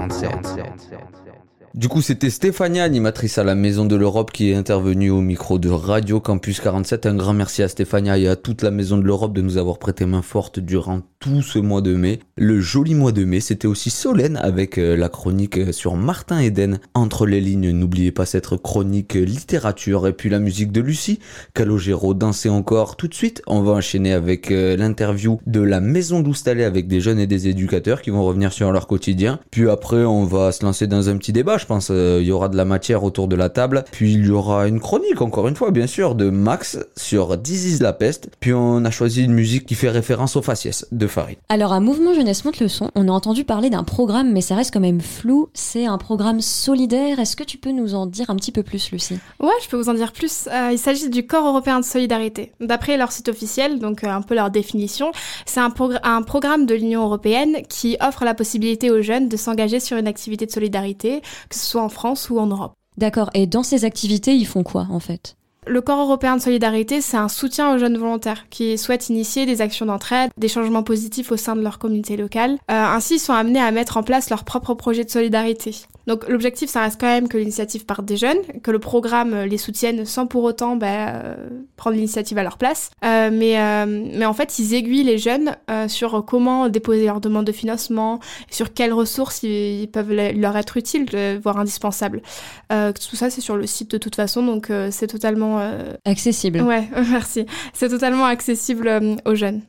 [1.79, 5.59] Du coup, c'était Stéphania, animatrice à la Maison de l'Europe, qui est intervenue au micro
[5.59, 7.07] de Radio Campus 47.
[7.07, 9.79] Un grand merci à Stéphania et à toute la Maison de l'Europe de nous avoir
[9.79, 12.21] prêté main forte durant tout ce mois de mai.
[12.37, 16.41] Le joli mois de mai, c'était aussi Solène avec euh, la chronique euh, sur Martin
[16.41, 16.81] Eden.
[16.95, 21.19] Entre les lignes, n'oubliez pas cette chronique euh, littérature et puis la musique de Lucie.
[21.55, 22.97] Calogero, dansez encore.
[22.97, 27.19] Tout de suite, on va enchaîner avec l'interview de la Maison d'Oustalé avec des jeunes
[27.19, 29.39] et des éducateurs qui vont revenir sur leur quotidien.
[29.51, 31.89] Puis après, on va se lancer dans un petit débat, je pense.
[31.91, 33.85] Euh, Il y aura de la matière autour de la table.
[33.93, 37.65] Puis il y aura une chronique, encore une fois, bien sûr, de Max sur This
[37.65, 38.31] is la peste.
[38.41, 41.39] Puis on a choisi une musique qui fait référence au faciès de Farid.
[41.49, 44.55] Alors à Mouvement Jeunesse Monte le Son, on a entendu parler d'un programme, mais ça
[44.55, 45.49] reste quand même flou.
[45.55, 47.19] C'est un programme solidaire.
[47.19, 49.19] Est-ce que tu peux nous en dire un petit peu plus, Lucie?
[49.41, 50.49] Ouais, je peux vous en dire plus.
[50.53, 52.53] Euh, il s'agit du Corps européen de solidarité.
[52.61, 55.13] D'après leur site officiel, donc euh, un peu leur définition,
[55.45, 59.37] c'est un, progr- un programme de l'Union européenne qui offre la possibilité aux jeunes de
[59.37, 62.73] s'engager sur une activité de solidarité, que ce soit en France ou en Europe.
[62.97, 63.31] D'accord.
[63.35, 65.37] Et dans ces activités, ils font quoi en fait?
[65.67, 69.61] Le Corps européen de solidarité, c'est un soutien aux jeunes volontaires qui souhaitent initier des
[69.61, 72.53] actions d'entraide, des changements positifs au sein de leur communauté locale.
[72.53, 75.75] Euh, ainsi, ils sont amenés à mettre en place leur propre projet de solidarité.
[76.09, 79.47] Donc l'objectif, ça reste quand même que l'initiative parte des jeunes, que le programme euh,
[79.47, 81.35] les soutienne sans pour autant bah, euh,
[81.77, 82.91] prendre l'initiative à leur place.
[83.05, 83.85] Euh, mais, euh,
[84.17, 88.19] mais en fait, ils aiguillent les jeunes euh, sur comment déposer leur demande de financement,
[88.51, 92.23] sur quelles ressources ils, ils peuvent le- leur être utiles, euh, voire indispensables.
[92.73, 95.61] Euh, tout ça, c'est sur le site de toute façon, donc euh, c'est totalement...
[95.61, 96.63] euh, Accessible.
[96.63, 97.45] Ouais, merci.
[97.75, 98.91] C'est totalement accessible
[99.27, 99.61] aux jeunes.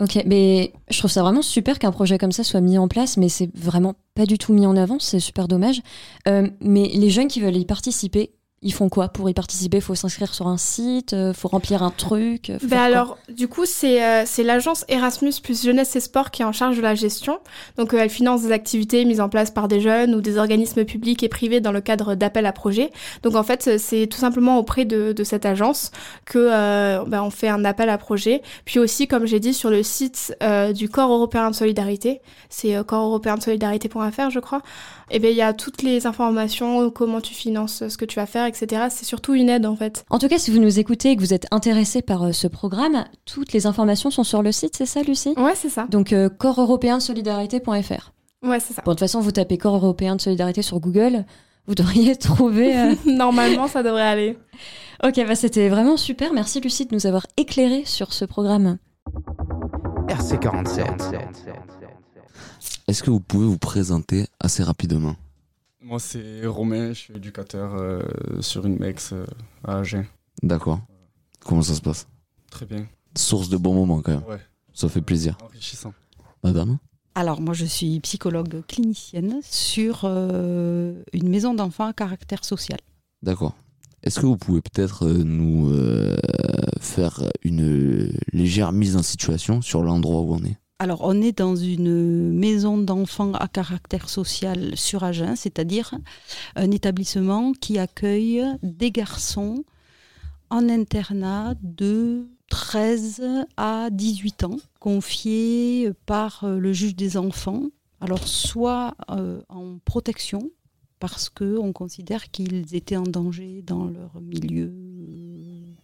[0.00, 3.18] Ok, mais je trouve ça vraiment super qu'un projet comme ça soit mis en place,
[3.18, 5.82] mais c'est vraiment pas du tout mis en avant, c'est super dommage.
[6.28, 9.80] Euh, mais les jeunes qui veulent y participer, ils font quoi pour y participer?
[9.80, 12.52] Faut s'inscrire sur un site, euh, faut remplir un truc.
[12.62, 12.80] Ben quoi?
[12.80, 16.52] alors, du coup, c'est euh, c'est l'agence Erasmus plus Jeunesse et Sport qui est en
[16.52, 17.38] charge de la gestion.
[17.76, 20.84] Donc, euh, elle finance des activités mises en place par des jeunes ou des organismes
[20.84, 22.90] publics et privés dans le cadre d'appels à projets.
[23.22, 25.90] Donc, en fait, c'est tout simplement auprès de, de cette agence
[26.24, 28.42] que euh, ben, on fait un appel à projet.
[28.64, 30.36] Puis aussi, comme j'ai dit, sur le site
[30.74, 34.62] du Corps européen de solidarité, c'est euh, corps européen de solidarité.fr, je crois.
[35.10, 38.26] Et ben il y a toutes les informations, comment tu finances ce que tu vas
[38.26, 38.86] faire, etc.
[38.90, 40.04] C'est surtout une aide en fait.
[40.10, 42.46] En tout cas, si vous nous écoutez et que vous êtes intéressé par euh, ce
[42.46, 45.34] programme, toutes les informations sont sur le site, c'est ça, Lucie?
[45.36, 45.86] Ouais, c'est ça.
[45.90, 48.12] Donc, euh, corps européen de solidarité.fr.
[48.42, 48.82] Ouais, c'est ça.
[48.84, 51.24] Bon, de toute façon, vous tapez corps européen de solidarité sur Google,
[51.66, 52.76] vous devriez trouver.
[52.76, 54.38] euh, Normalement, ça devrait aller.
[55.04, 56.32] Ok, bah c'était vraiment super.
[56.32, 58.78] Merci Lucie de nous avoir éclairé sur ce programme.
[60.08, 60.84] RC47.
[62.92, 65.16] Est-ce que vous pouvez vous présenter assez rapidement?
[65.80, 68.02] Moi, c'est Romain, je suis éducateur euh,
[68.42, 69.24] sur une MEX euh,
[69.64, 70.04] à Agen.
[70.42, 70.78] D'accord.
[71.42, 72.06] Comment ça se passe?
[72.50, 72.86] Très bien.
[73.16, 74.24] Source de bons moments quand même.
[74.28, 74.42] Ouais,
[74.74, 75.38] Ça fait plaisir.
[75.42, 75.94] enrichissant.
[76.44, 76.76] Madame?
[77.14, 82.78] Alors, moi, je suis psychologue clinicienne sur euh, une maison d'enfants à caractère social.
[83.22, 83.54] D'accord.
[84.02, 86.14] Est-ce que vous pouvez peut-être nous euh,
[86.78, 90.58] faire une légère mise en situation sur l'endroit où on est?
[90.82, 95.94] Alors, on est dans une maison d'enfants à caractère social sur Agen, c'est-à-dire
[96.56, 99.62] un établissement qui accueille des garçons
[100.50, 103.22] en internat de 13
[103.56, 107.62] à 18 ans, confiés par le juge des enfants.
[108.00, 110.50] Alors, soit euh, en protection,
[110.98, 114.74] parce qu'on considère qu'ils étaient en danger dans leur milieu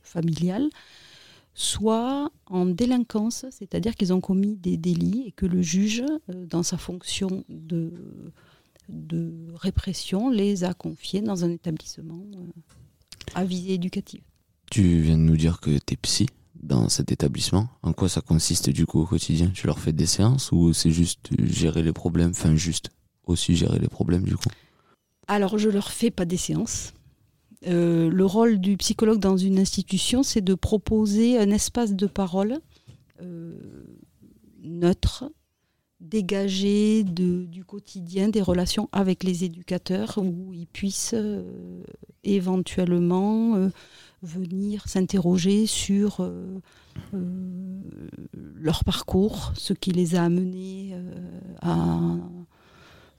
[0.03, 0.69] familial,
[1.59, 6.63] soit en délinquance, c'est-à-dire qu'ils ont commis des délits et que le juge, euh, dans
[6.63, 7.93] sa fonction de,
[8.89, 12.61] de répression, les a confiés dans un établissement euh,
[13.35, 14.23] à visée éducative.
[14.71, 16.27] Tu viens de nous dire que tu es psy
[16.63, 17.69] dans cet établissement.
[17.83, 19.51] En quoi ça consiste du coup au quotidien?
[19.53, 22.91] Tu leur fais des séances ou c'est juste gérer les problèmes Enfin, juste
[23.27, 24.49] aussi gérer les problèmes du coup?
[25.27, 26.93] Alors, je leur fais pas des séances.
[27.67, 32.59] Euh, le rôle du psychologue dans une institution, c'est de proposer un espace de parole
[33.21, 33.59] euh,
[34.63, 35.25] neutre,
[36.01, 41.83] dégagé de- du quotidien, des relations avec les éducateurs, où ils puissent euh,
[42.23, 43.69] éventuellement
[44.23, 46.29] venir s'interroger sur
[48.55, 50.95] leur parcours, ce qui les a amenés
[51.63, 52.17] à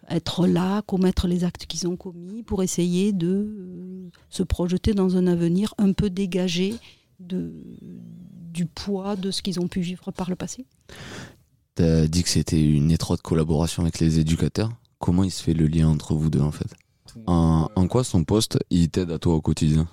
[0.09, 5.15] être là, commettre les actes qu'ils ont commis, pour essayer de euh, se projeter dans
[5.17, 6.75] un avenir un peu dégagé
[7.19, 7.53] de,
[8.51, 10.65] du poids de ce qu'ils ont pu vivre par le passé.
[11.75, 14.71] Tu as dit que c'était une étroite collaboration avec les éducateurs.
[14.97, 16.73] Comment il se fait le lien entre vous deux en fait?
[17.25, 19.87] En, euh, en quoi son poste il t'aide à toi au quotidien?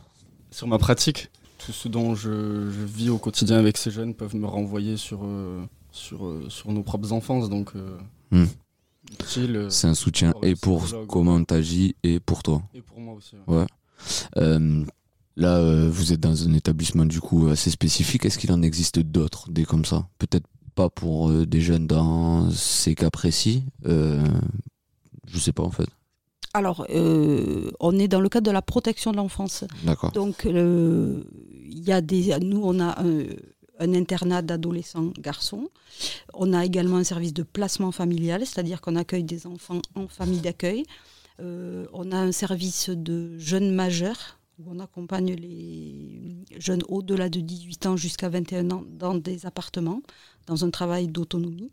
[0.50, 4.36] Sur ma pratique, tout ce dont je, je vis au quotidien avec ces jeunes peuvent
[4.36, 7.48] me renvoyer sur, euh, sur, euh, sur nos propres enfances.
[7.48, 7.98] Donc, euh,
[8.32, 8.46] Hmm.
[9.38, 12.62] Euh, C'est un soutien et pour comment t'agis et pour toi.
[12.74, 13.36] et pour moi aussi.
[13.46, 13.56] ouais.
[13.58, 13.66] Ouais.
[14.36, 14.84] Euh,
[15.36, 18.24] là, euh, vous êtes dans un établissement du coup assez spécifique.
[18.26, 20.06] Est-ce qu'il en existe d'autres, des comme ça?
[20.18, 23.64] Peut-être pas pour euh, des jeunes dans ces cas précis.
[23.86, 24.22] Euh,
[25.26, 25.88] je sais pas en fait.
[26.52, 29.64] Alors, euh, on est dans le cadre de la protection de l'enfance.
[29.84, 30.12] D'accord.
[30.12, 31.22] Donc, euh,
[31.68, 32.96] il y a des, nous, on a
[33.78, 35.68] un, internat d'adolescents garçons.
[36.34, 40.40] On a également un service de placement familial, c'est-à-dire qu'on accueille des enfants en famille
[40.40, 40.84] d'accueil.
[41.40, 47.40] Euh, on a un service de jeunes majeurs où on accompagne les jeunes au-delà de
[47.40, 50.00] 18 ans jusqu'à 21 ans dans des appartements,
[50.46, 51.70] dans un travail d'autonomie.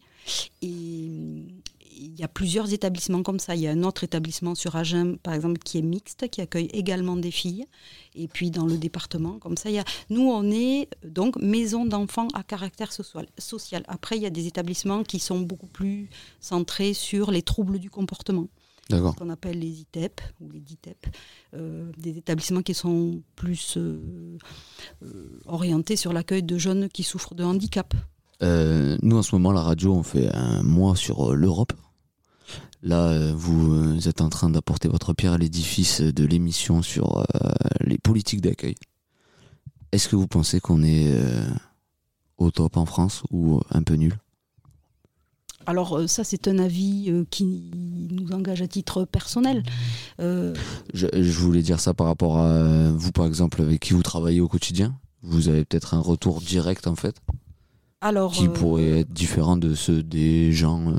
[2.04, 3.56] Il y a plusieurs établissements comme ça.
[3.56, 6.70] Il y a un autre établissement sur Agen, par exemple, qui est mixte, qui accueille
[6.74, 7.66] également des filles.
[8.16, 9.86] Et puis dans le département, comme ça, il y a...
[10.10, 13.84] nous, on est donc maison d'enfants à caractère social.
[13.88, 17.90] Après, il y a des établissements qui sont beaucoup plus centrés sur les troubles du
[17.90, 18.48] comportement
[18.90, 19.16] D'accord.
[19.16, 21.08] qu'on appelle les ITEP ou les DITEP,
[21.54, 24.38] euh, des établissements qui sont plus euh,
[25.04, 27.94] euh, orientés sur l'accueil de jeunes qui souffrent de handicap.
[28.42, 31.72] Nous, en ce moment, la radio, on fait un mois sur l'Europe.
[32.84, 37.20] Là, euh, vous euh, êtes en train d'apporter votre pierre à l'édifice de l'émission sur
[37.20, 37.24] euh,
[37.80, 38.76] les politiques d'accueil.
[39.94, 41.16] Est-ce que vous pensez qu'on est
[42.38, 44.18] au top en France ou un peu nul?
[45.66, 47.72] Alors ça, c'est un avis euh, qui
[48.12, 49.64] nous engage à titre personnel.
[50.20, 50.54] Euh,
[50.94, 54.42] je, je voulais dire ça par rapport à vous, par exemple, avec qui vous travaillez
[54.42, 54.98] au quotidien.
[55.22, 57.16] Vous avez peut-être un retour direct, en fait,
[58.02, 60.94] alors, qui euh, pourrait être différent de ceux des gens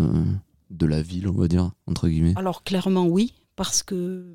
[0.77, 2.35] de la ville, on va dire, entre guillemets.
[2.37, 4.35] alors clairement oui, parce que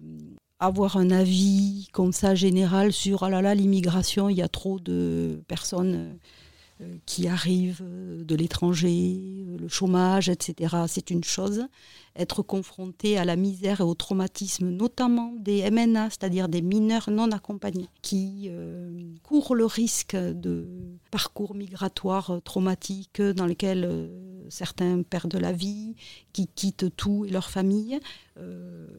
[0.60, 4.80] avoir un avis comme ça général sur ah là là l'immigration, il y a trop
[4.80, 6.18] de personnes
[6.82, 10.78] euh, qui arrivent euh, de l'étranger, euh, le chômage, etc.
[10.88, 11.66] C'est une chose.
[12.16, 17.32] Être confronté à la misère et au traumatisme, notamment des MNA, c'est-à-dire des mineurs non
[17.32, 18.50] accompagnés, qui
[19.24, 20.68] courent le risque de
[21.12, 24.10] parcours migratoires traumatiques dans lesquels
[24.50, 25.95] certains perdent la vie,
[26.34, 28.00] qui quittent tout et leur famille,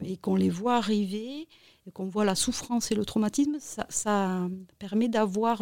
[0.03, 1.47] et qu'on les voit arriver,
[1.87, 4.47] et qu'on voit la souffrance et le traumatisme, ça,
[4.79, 5.61] permet d'avoir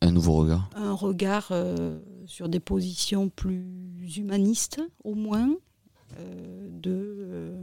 [0.00, 5.50] un nouveau regard Un regard euh, sur des positions plus humanistes, au moins,
[6.18, 7.56] euh, de euh,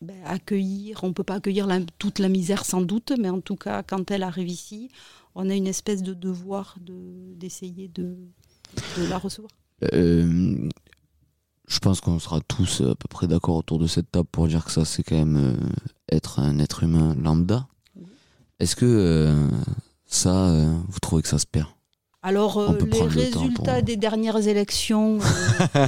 [0.00, 1.04] ben, accueillir.
[1.04, 4.10] On ne peut pas accueillir toute la misère sans doute, mais en tout cas, quand
[4.10, 4.90] elle arrive ici,
[5.34, 8.16] on a une espèce de devoir d'essayer de,
[8.96, 9.52] de, la recevoir.
[9.82, 14.64] Je pense qu'on sera tous à peu près d'accord autour de cette table pour dire
[14.64, 15.56] que ça, c'est quand même
[16.10, 17.66] être un être humain lambda.
[18.58, 19.34] Est-ce que
[20.06, 21.66] ça, euh, vous trouvez que ça se perd?
[22.22, 25.86] Alors, euh, les résultats des dernières élections euh,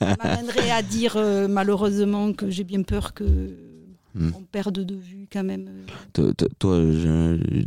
[0.22, 1.18] m'amèneraient à dire
[1.48, 3.24] malheureusement que j'ai bien peur que
[4.14, 4.30] hmm.
[4.34, 5.68] on perde de vue quand même.
[6.12, 6.32] Toi,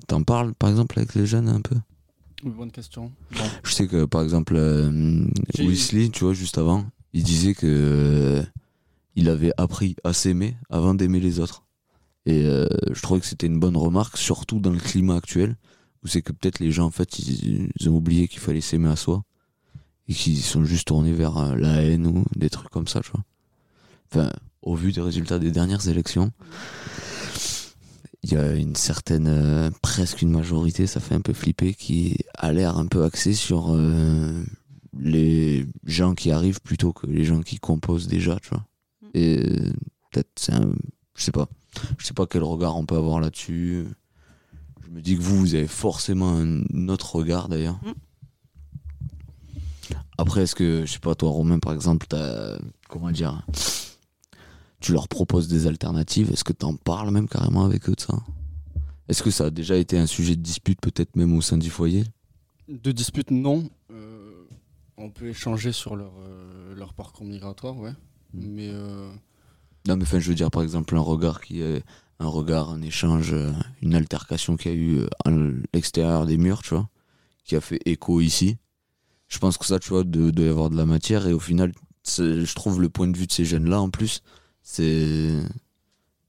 [0.08, 1.76] t'en parles par exemple avec les jeunes un peu?
[2.56, 3.12] Bonne question.
[3.64, 4.56] Je sais que par exemple,
[5.60, 8.44] Weasley, tu vois, juste avant, il disait que
[9.16, 11.64] il avait appris à s'aimer avant d'aimer les autres.
[12.26, 15.56] Et je trouvais que c'était une bonne remarque, surtout dans le climat actuel
[16.04, 18.96] ou c'est que peut-être les gens, en fait, ils, ont oublié qu'il fallait s'aimer à
[18.96, 19.24] soi
[20.08, 23.12] et qu'ils sont juste tournés vers euh, la haine ou des trucs comme ça, tu
[23.12, 23.24] vois.
[24.12, 24.32] Enfin,
[24.62, 26.32] au vu des résultats des dernières élections,
[28.24, 32.18] il y a une certaine, euh, presque une majorité, ça fait un peu flipper, qui
[32.36, 34.44] a l'air un peu axée sur euh,
[35.00, 38.66] les gens qui arrivent plutôt que les gens qui composent déjà, tu vois.
[39.14, 39.38] Et
[40.12, 40.70] peut-être c'est un.
[41.16, 41.48] Je sais pas.
[41.98, 43.86] Je sais pas quel regard on peut avoir là-dessus.
[44.84, 47.80] Je me dis que vous, vous avez forcément un autre regard d'ailleurs.
[47.84, 47.94] Mm.
[50.18, 52.58] Après, est-ce que, je sais pas, toi, Romain, par exemple, as,
[52.90, 53.46] comment dire,
[54.80, 58.02] tu leur proposes des alternatives Est-ce que tu en parles même carrément avec eux de
[58.02, 58.20] ça?
[59.08, 61.70] Est-ce que ça a déjà été un sujet de dispute, peut-être même au sein du
[61.70, 62.04] foyer?
[62.68, 63.70] De dispute, non.
[63.92, 64.44] Euh,
[64.98, 67.94] on peut échanger sur leur, euh, leur parcours migratoire, ouais.
[68.34, 68.48] Mm.
[68.48, 68.70] Mais.
[68.70, 69.12] Euh,
[69.88, 71.84] non, mais enfin, je veux dire, par exemple, un regard qui est
[72.20, 75.30] un regard, un échange, euh, une altercation qui a eu à
[75.74, 76.90] l'extérieur des murs, tu vois,
[77.46, 78.58] qui a fait écho ici.
[79.28, 81.74] Je pense que ça, tu vois, doit y avoir de la matière et au final,
[82.06, 84.24] je trouve le point de vue de ces jeunes-là en plus,
[84.70, 85.32] c'est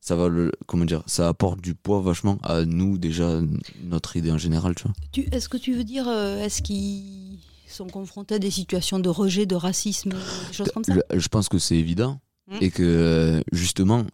[0.00, 3.40] ça va le, comment dire ça apporte du poids vachement à nous déjà
[3.84, 4.94] notre idée en général tu vois
[5.32, 9.44] est-ce que tu veux dire euh, est-ce qu'ils sont confrontés à des situations de rejet
[9.46, 10.94] de racisme des choses comme ça?
[11.12, 12.56] Je pense que c'est évident mmh.
[12.60, 14.04] et que justement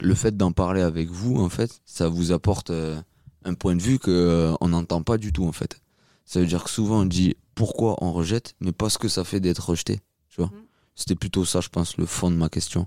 [0.00, 3.00] le fait d'en parler avec vous, en fait, ça vous apporte euh,
[3.44, 5.80] un point de vue que euh, on n'entend pas du tout, en fait.
[6.24, 9.24] Ça veut dire que souvent on dit pourquoi on rejette, mais pas ce que ça
[9.24, 10.00] fait d'être rejeté.
[10.30, 10.63] Tu vois mhm.
[10.94, 12.84] C'était plutôt ça, je pense, le fond de ma question.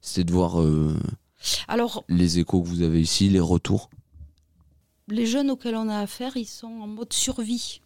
[0.00, 0.96] C'était de voir euh,
[1.66, 3.90] Alors, les échos que vous avez ici, les retours.
[5.08, 7.80] Les jeunes auxquels on a affaire, ils sont en mode survie.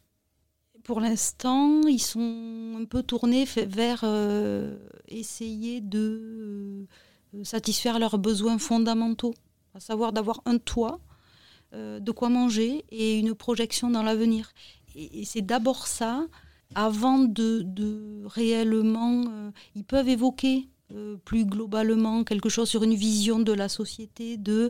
[0.85, 4.05] Pour l'instant, ils sont un peu tournés vers
[5.09, 6.87] essayer de
[7.35, 9.35] euh, satisfaire leurs besoins fondamentaux,
[9.75, 11.01] à savoir d'avoir un toit,
[11.75, 14.53] euh, de quoi manger et une projection dans l'avenir.
[14.95, 16.27] Et, c'est d'abord ça,
[16.75, 19.25] avant de, réellement...
[19.29, 20.69] Euh, ils peuvent évoquer
[21.25, 24.69] plus globalement quelque chose sur une vision de la société, de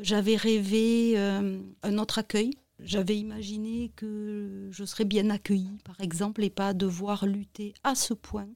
[0.00, 2.52] j'avais rêvé un autre accueil.
[2.80, 8.14] J'avais imaginé que je serais bien accueillie, par exemple, et pas devoir lutter à ce
[8.14, 8.48] point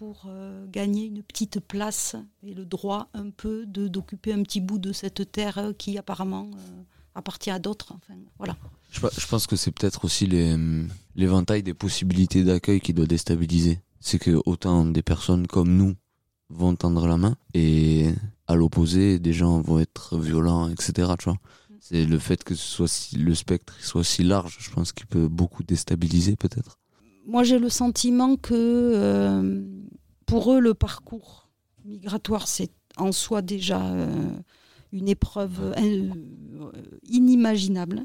[0.00, 4.78] pour euh, gagner une petite place et le droit un peu d'occuper un petit bout
[4.78, 6.82] de cette terre qui apparemment euh,
[7.14, 7.92] appartient à d'autres.
[7.92, 8.56] Enfin, voilà.
[8.90, 10.26] Je, pense que c'est peut-être aussi
[11.16, 13.80] l'éventail des possibilités d'accueil qui doit déstabiliser.
[14.00, 15.94] C'est que autant des personnes comme nous
[16.48, 18.08] vont tendre la main et
[18.48, 21.12] à l'opposé, des gens vont être violents, etc.
[21.18, 21.38] Tu vois
[21.80, 25.06] c'est le fait que ce soit si, le spectre soit si large, je pense qu'il
[25.06, 26.78] peut beaucoup déstabiliser peut-être
[27.26, 29.62] moi j'ai le sentiment que euh,
[30.26, 31.48] pour eux le parcours
[31.84, 34.30] migratoire c'est en soi déjà euh,
[34.92, 36.10] une épreuve euh,
[37.08, 38.04] inimaginable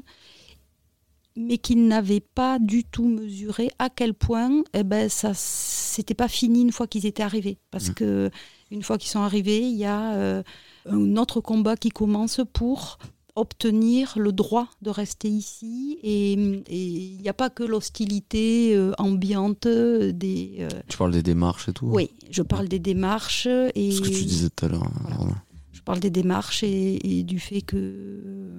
[1.36, 6.28] mais qu'ils n'avaient pas du tout mesuré à quel point eh ben ça c'était pas
[6.28, 7.94] fini une fois qu'ils étaient arrivés parce mmh.
[7.94, 8.30] que
[8.70, 10.42] une fois qu'ils sont arrivés il y a
[10.86, 12.98] un autre combat qui commence pour
[13.36, 15.98] obtenir le droit de rester ici.
[16.02, 20.56] Et il n'y a pas que l'hostilité euh, ambiante des...
[20.60, 23.46] Euh, tu parles des démarches et tout Oui, je parle des démarches.
[23.74, 24.84] Et Ce que tu disais tout à l'heure.
[24.84, 25.45] Je
[25.86, 28.58] parle des démarches et, et du fait que euh,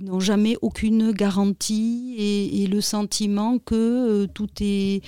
[0.00, 5.00] n'ont jamais aucune garantie et, et le sentiment que euh, tout est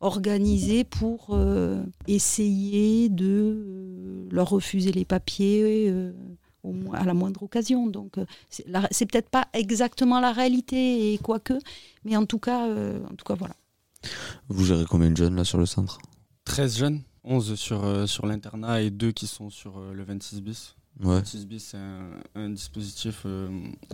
[0.00, 6.12] organisé pour euh, essayer de euh, leur refuser les papiers euh,
[6.62, 7.86] au moins- à la moindre occasion.
[7.86, 8.16] Donc
[8.50, 11.54] c'est peut-être pas exactement la réalité et quoique,
[12.04, 13.54] mais en tout cas, euh, en tout cas voilà.
[14.48, 15.98] Vous gérez combien de jeunes là sur le centre?
[16.44, 20.42] 13 jeunes, 11 sur, euh, sur l'internat et 2 qui sont sur euh, le 26
[20.42, 20.76] bis.
[21.00, 21.06] Ouais.
[21.16, 23.48] Le 26 bis, c'est un, un dispositif euh,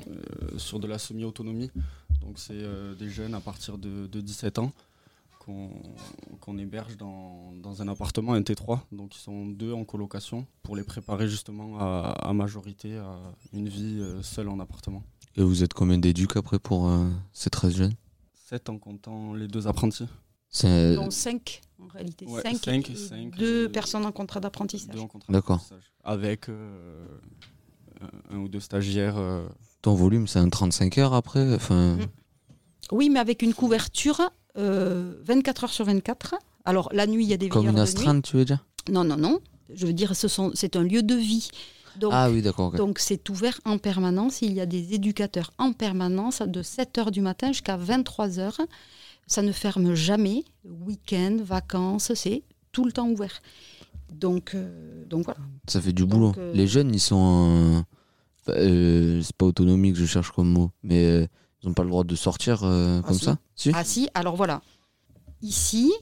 [0.07, 1.71] euh, sur de la semi-autonomie.
[2.21, 4.73] Donc, c'est euh, des jeunes à partir de, de 17 ans
[5.39, 5.71] qu'on
[6.41, 8.81] qu'on héberge dans, dans un appartement, un T3.
[8.93, 13.17] Donc, ils sont deux en colocation pour les préparer justement à, à majorité, à
[13.55, 15.03] une vie euh, seule en appartement.
[15.37, 17.95] Et vous êtes combien d'éducs après pour euh, ces 13 jeunes?
[18.49, 20.09] 7 en comptant les deux apprentis.
[20.97, 24.95] Donc 5 en réalité, Ouais, 5 cinq, et cinq, deux euh, personnes en contrat d'apprentissage.
[24.95, 25.57] Deux en contrat D'accord.
[25.59, 25.93] d'apprentissage.
[26.05, 27.07] Avec euh,
[28.31, 29.17] un, ou deux stagiaires.
[29.19, 29.47] euh,
[29.83, 32.07] Ton volume, c'est un 35 heures après enfin, Mm.
[32.93, 34.21] Oui, mais avec une couverture
[34.59, 36.35] euh, 24 heures sur 24.
[36.65, 38.65] Alors la nuit, il y a des Comme une astreinte, tu veux dire?
[38.91, 39.39] Non, non, non.
[39.73, 41.49] Je veux dire, ce sont, c'est un lieu de vie.
[41.97, 42.73] Donc, Ah oui, d'accord.
[42.73, 44.43] donc c'est ouvert en permanence.
[44.43, 48.61] Il y a des éducateurs en permanence de 7 heures du matin jusqu'à 23 heures.
[49.31, 50.43] Ça ne ferme jamais.
[50.65, 53.41] Week-end, vacances, c'est tout le temps ouvert.
[54.13, 55.39] Donc, euh, donc voilà.
[55.69, 56.33] Ça fait du boulot.
[56.37, 57.85] euh, Les jeunes, ils sont.
[58.49, 60.73] euh, c'est pas autonomique, je cherche comme mot.
[60.83, 61.27] Mais euh,
[61.63, 63.25] ils n'ont pas le droit de sortir Ah, comme si.
[63.25, 64.63] ça Si Ah si, alors voilà.
[65.43, 65.93] Ici,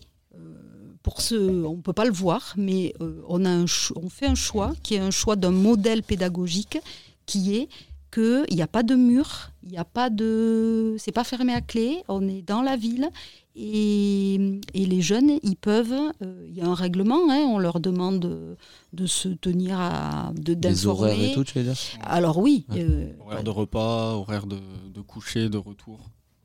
[1.03, 2.95] pour ceux, on ne peut pas le voir, mais
[3.29, 3.66] on, a un
[3.97, 6.79] on fait un choix qui est un choix d'un modèle pédagogique
[7.26, 7.68] qui est
[8.11, 10.97] qu'il n'y a pas de mur, il n'y a pas de...
[10.99, 13.09] C'est pas fermé à clé, on est dans la ville
[13.57, 14.35] et,
[14.75, 15.93] et les jeunes, ils peuvent...
[16.23, 18.57] euh, Il y a un règlement, hein, on leur demande de,
[18.93, 20.33] de se tenir à...
[20.37, 21.77] de- Les horaires et tout, tu veux dire?
[22.03, 22.83] Alors oui, Ouais.
[22.89, 24.59] euh, horaire de repas, horaire de,
[24.95, 25.99] de coucher, de retour.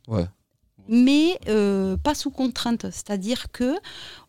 [0.07, 0.25] Ouais.
[0.89, 2.83] mais euh, pas sous contrainte.
[2.91, 3.73] C'est-à-dire que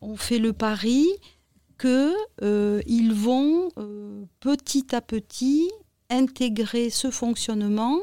[0.01, 1.05] on fait le pari
[1.77, 5.69] que euh, ils vont euh, petit à petit
[6.15, 7.99] intégrer ce fonctionnement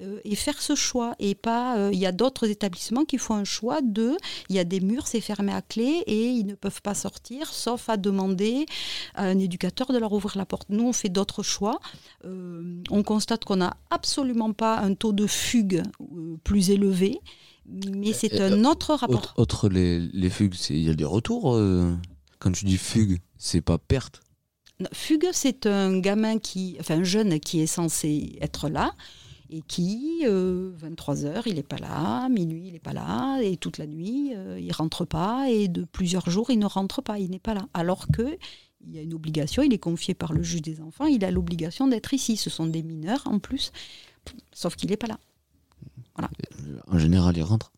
[0.00, 1.14] euh, et faire ce choix.
[1.18, 4.16] Et pas, euh, il y a d'autres établissements qui font un choix de,
[4.48, 7.52] il y a des murs, c'est fermé à clé et ils ne peuvent pas sortir,
[7.52, 8.66] sauf à demander
[9.14, 10.68] à un éducateur de leur ouvrir la porte.
[10.70, 11.78] Nous, on fait d'autres choix.
[12.24, 17.20] Euh, on constate qu'on n'a absolument pas un taux de fugue euh, plus élevé,
[17.66, 19.34] mais c'est un autre rapport.
[19.36, 21.60] Autre, les, les fugues, il y a des retours.
[22.40, 24.20] Quand tu dis fugue, c'est pas perte.
[24.92, 28.94] Fugue, c'est un gamin qui, enfin un jeune qui est censé être là
[29.50, 33.76] et qui, 23 heures, il n'est pas là, minuit, il n'est pas là, et toute
[33.76, 37.30] la nuit, euh, il rentre pas, et de plusieurs jours, il ne rentre pas, il
[37.30, 37.68] n'est pas là.
[37.74, 38.38] Alors que
[38.84, 41.30] il y a une obligation, il est confié par le juge des enfants, il a
[41.30, 42.36] l'obligation d'être ici.
[42.36, 43.72] Ce sont des mineurs en plus,
[44.52, 45.18] sauf qu'il n'est pas là,
[46.88, 47.72] En général, ils rentrent.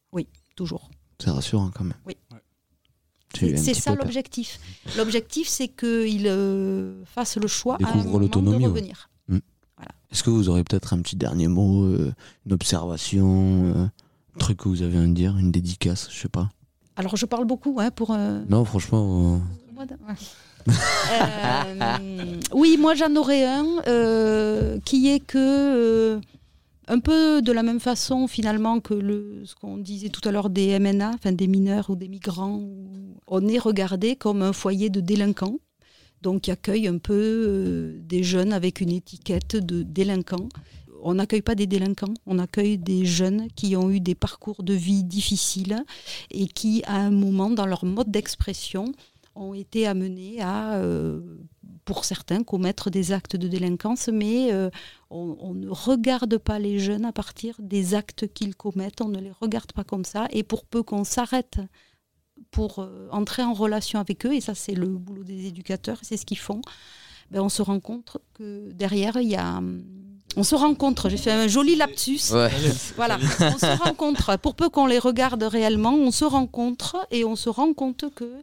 [0.57, 0.89] toujours.
[1.19, 1.99] C'est rassurant quand même.
[2.07, 2.17] Oui.
[3.35, 4.59] C'est ça l'objectif.
[4.97, 8.67] L'objectif, c'est qu'il euh, fasse le choix à de l'autonomie, ouais.
[8.67, 9.09] revenir.
[10.13, 12.15] Est-ce que vous aurez peut-être un petit dernier mot, euh,
[12.47, 16.51] une observation, euh, un truc que vous avez à dire, une dédicace, je sais pas?
[16.95, 18.13] Alors, je parle beaucoup hein, pour...
[18.13, 19.41] euh, Non, franchement,
[19.77, 19.97] euh, de-.
[21.11, 26.21] Euh, oui, moi j'en aurais un euh, qui est que, euh,
[26.87, 30.51] un peu de la même façon finalement que le, ce qu'on disait tout à l'heure
[30.51, 32.63] des MNA, enfin des mineurs ou des migrants,
[33.27, 35.59] on est regardé comme un foyer de délinquants,
[36.23, 40.49] donc qui accueille un peu euh, des jeunes avec une étiquette de délinquants.
[41.03, 44.73] On n'accueille pas des délinquants, on accueille des jeunes qui ont eu des parcours de
[44.73, 45.85] vie difficiles
[46.31, 48.93] et qui, à un moment, dans leur mode d'expression,
[49.35, 51.21] ont été amenés à, euh,
[51.85, 54.71] pour certains, commettre des actes de délinquance, mais euh,
[55.11, 59.33] on, ne regarde pas les jeunes à partir des actes qu'ils commettent, on ne les
[59.33, 61.61] regarde pas comme ça, et pour peu qu'on s'arrête
[62.51, 66.17] pour euh, entrer en relation avec eux, et ça c'est le boulot des éducateurs, c'est
[66.17, 66.63] ce qu'ils font,
[67.31, 69.59] ben, on se rend compte que derrière, il y a...
[69.59, 69.85] hum,
[70.37, 72.33] On se rencontre, j'ai fait un joli lapsus.
[72.33, 72.51] ouais.
[72.97, 74.37] Voilà, on se rencontre.
[74.39, 78.25] Pour peu qu'on les regarde réellement, on se rencontre et on se rend compte que
[78.25, 78.41] euh,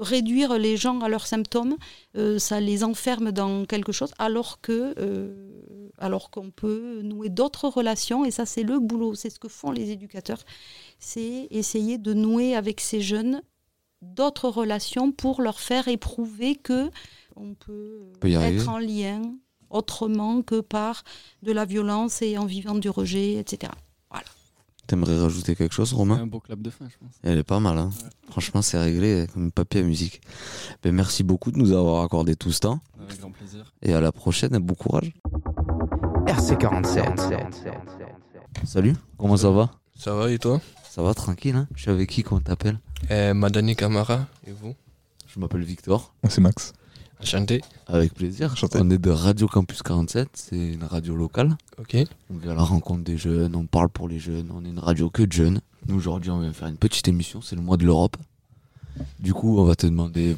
[0.00, 1.76] réduire les gens à leurs symptômes,
[2.16, 7.68] euh, ça les enferme dans quelque chose, alors que, euh, alors qu'on peut nouer d'autres
[7.68, 8.24] relations.
[8.24, 9.14] Et ça, c'est le boulot.
[9.14, 10.44] C'est ce que font les éducateurs.
[10.98, 13.42] C'est essayer de nouer avec ces jeunes
[14.00, 16.90] d'autres relations pour leur faire éprouver que
[17.36, 18.58] on peut, peut y arriver.
[18.58, 19.22] être en lien
[19.72, 21.04] autrement que par
[21.42, 23.72] de la violence et en vivant du rejet, etc.
[24.88, 27.14] T'aimerais rajouter quelque chose, Romain un beau clap de fin, je pense.
[27.22, 27.90] Elle est pas mal, hein.
[28.28, 30.20] Franchement, c'est réglé comme papier à musique.
[30.82, 32.80] Ben, merci beaucoup de nous avoir accordé tout ce temps.
[33.00, 33.72] Avec grand plaisir.
[33.80, 35.12] Et à la prochaine et bon courage.
[36.26, 37.62] RC47.
[38.64, 39.70] Salut, comment ça va?
[39.96, 40.60] Ça va et toi?
[40.90, 42.78] Ça va tranquille, hein Je suis avec qui, comment t'appelles
[43.10, 44.74] euh, Madani Camara, et vous?
[45.28, 46.12] Je m'appelle Victor.
[46.22, 46.72] Moi, c'est Max.
[47.22, 47.60] Enchanté.
[47.86, 48.52] Avec plaisir.
[48.52, 48.78] Enchanté.
[48.80, 51.56] On est de Radio Campus 47, c'est une radio locale.
[51.78, 51.96] Ok.
[52.30, 54.78] On vient à la rencontre des jeunes, on parle pour les jeunes, on est une
[54.78, 55.60] radio que de jeunes.
[55.86, 58.16] Nous aujourd'hui on vient faire une petite émission, c'est le mois de l'Europe.
[59.20, 60.36] Du coup on va te demander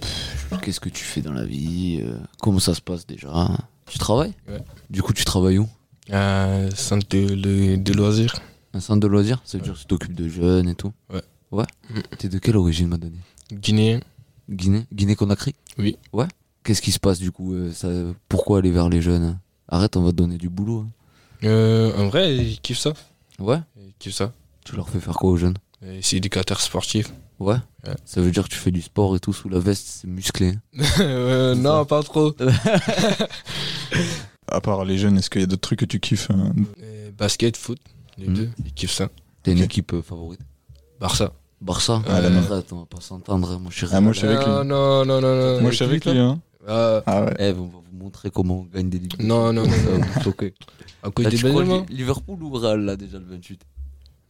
[0.62, 3.48] qu'est-ce que tu fais dans la vie, euh, comment ça se passe déjà?
[3.86, 4.34] Tu travailles?
[4.48, 4.62] Ouais.
[4.90, 5.68] Du coup tu travailles où?
[6.10, 8.34] Euh, centre de, de- de loisirs.
[8.74, 11.22] Un centre de loisirs Ça veut dire que tu t'occupes de jeunes et tout Ouais.
[11.50, 12.00] Ouais Mm.
[12.18, 13.18] T'es de quelle origine Madani?
[13.52, 14.00] Guinéen.
[14.50, 14.86] Guinée?
[14.92, 15.54] Guinée-Conakry?
[15.78, 15.96] Oui.
[16.12, 16.26] Ouais
[16.64, 17.88] Qu'est-ce qui se passe du coup euh, ça,
[18.28, 19.38] Pourquoi aller vers les jeunes?
[19.68, 20.86] Arrête, on va te donner du boulot.
[20.86, 21.46] hein.
[21.46, 22.92] Euh, en vrai, ils kiffent ça.
[23.38, 24.32] Ouais Ils kiffent ça.
[24.64, 25.56] Tu leur fais faire quoi aux jeunes?
[25.82, 27.12] Euh, C'est éducateur sportif.
[27.38, 27.56] Ouais.
[27.86, 27.94] Ouais.
[28.06, 30.54] Ça veut dire que tu fais du sport et tout sous la veste, c'est musclé.
[31.00, 32.32] Euh, non, pas trop.
[34.48, 36.34] À part les jeunes, est-ce qu'il y a d'autres trucs que tu kiffes euh,
[36.82, 37.78] Euh, basket, foot,
[38.18, 38.34] les Mhm.
[38.34, 39.08] deux, ils kiffent ça.
[39.42, 40.40] T'as une équipe euh, favorite?
[41.00, 41.32] Barça.
[41.60, 42.02] Barça?
[42.06, 42.16] Ah.
[42.16, 43.50] Arrête, on va pas s'entendre.
[43.52, 43.58] hein.
[43.58, 44.46] Moi, je suis Ah, moi, je suis avec lui.
[44.46, 45.60] non, non, non, non, non.
[45.62, 46.18] Moi, je suis avec lui.
[46.18, 46.40] Hein.
[46.66, 47.34] Ah, Ah ouais.
[47.38, 49.20] Eh, on va vous montrer comment on gagne des ligues.
[49.22, 50.04] Non, non, non, non.
[50.14, 50.52] c'est ok.
[51.02, 51.36] à cause Là, des.
[51.36, 53.60] Li- Liverpool ou Real, là, déjà, le 28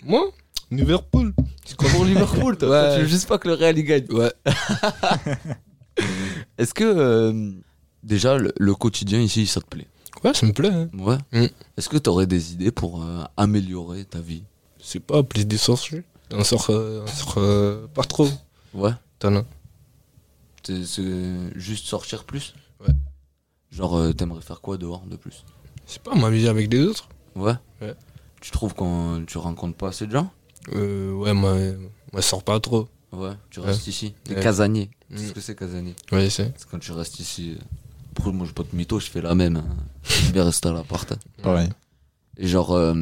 [0.05, 0.31] Moi?
[0.71, 1.33] Liverpool.
[1.65, 2.69] Tu crois pour Liverpool, toi?
[2.71, 2.95] Ouais.
[2.97, 4.33] Tu veux juste pas que le Real, il gagne Ouais.
[6.59, 7.51] Est-ce que, euh,
[8.03, 9.87] déjà, le, le quotidien ici, ça te plaît?
[10.25, 10.71] Ouais, ça me plaît.
[10.71, 10.89] hein.
[10.99, 11.19] Ouais.
[11.33, 11.47] Mm.
[11.77, 14.43] Est-ce que t'aurais des idées pour euh, améliorer ta vie?
[14.81, 16.03] C'est pas plus des sorties.
[16.33, 18.29] On sort, euh, on sort euh, pas trop.
[18.73, 18.91] Ouais.
[19.19, 19.45] T'en as.
[20.67, 22.95] C'est juste sortir plus Ouais.
[23.71, 25.45] Genre, euh, t'aimerais faire quoi dehors de plus?
[25.87, 27.09] C'est pas m'amuser avec des autres.
[27.35, 27.55] Ouais.
[27.81, 27.95] Ouais.
[28.41, 30.31] Tu trouves qu'on tu rencontres pas assez de gens?
[30.75, 31.55] Euh, ouais, moi,
[32.13, 32.89] moi, je sors pas trop.
[33.13, 33.33] Ouais.
[33.51, 33.67] Tu Ouais.
[33.67, 34.15] restes ici.
[34.25, 34.43] T'es Ouais.
[34.43, 34.91] casanier.
[35.11, 35.17] Mm.
[35.19, 35.95] C'est ce que c'est casanier.
[36.13, 36.53] Ouais, c'est.
[36.57, 37.57] C'est quand tu restes ici.
[37.59, 37.63] euh,
[38.17, 39.57] Après, moi, je pas de mytho, je fais la même.
[39.57, 39.67] hein.
[40.05, 41.11] J'aime bien rester à l'appart.
[41.13, 41.19] hein.
[41.43, 41.69] Pareil.
[42.37, 42.95] Et genre, euh,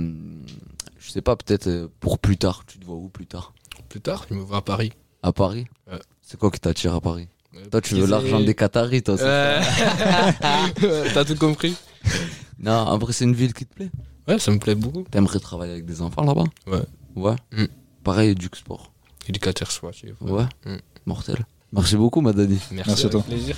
[0.98, 2.64] je sais pas, peut-être euh, pour plus tard.
[2.66, 3.52] Tu te vois où plus tard?
[3.88, 4.92] Plus tard, je me vois à Paris.
[5.22, 5.66] À Paris?
[5.90, 6.00] Ouais.
[6.22, 7.28] C'est quoi qui t'attire à Paris?
[7.70, 9.16] Toi, tu veux l'argent des Qataris, toi.
[11.14, 11.76] T'as tout compris
[12.58, 13.90] Non, après, c'est une ville qui te plaît.
[14.28, 15.02] Ouais, ça me plaît beaucoup.
[15.10, 16.44] T'aimerais travailler avec des enfants là-bas?
[16.66, 16.82] Ouais.
[17.16, 17.34] Ouais.
[17.52, 17.66] Mm.
[18.04, 18.92] Pareil, du sport.
[19.28, 20.12] Éducateur sportif.
[20.20, 20.44] Ouais.
[20.64, 20.76] Mm.
[21.06, 21.44] Mortel.
[21.72, 22.58] Merci beaucoup, Madani.
[22.70, 23.22] Merci, Merci à toi.
[23.22, 23.56] plaisir.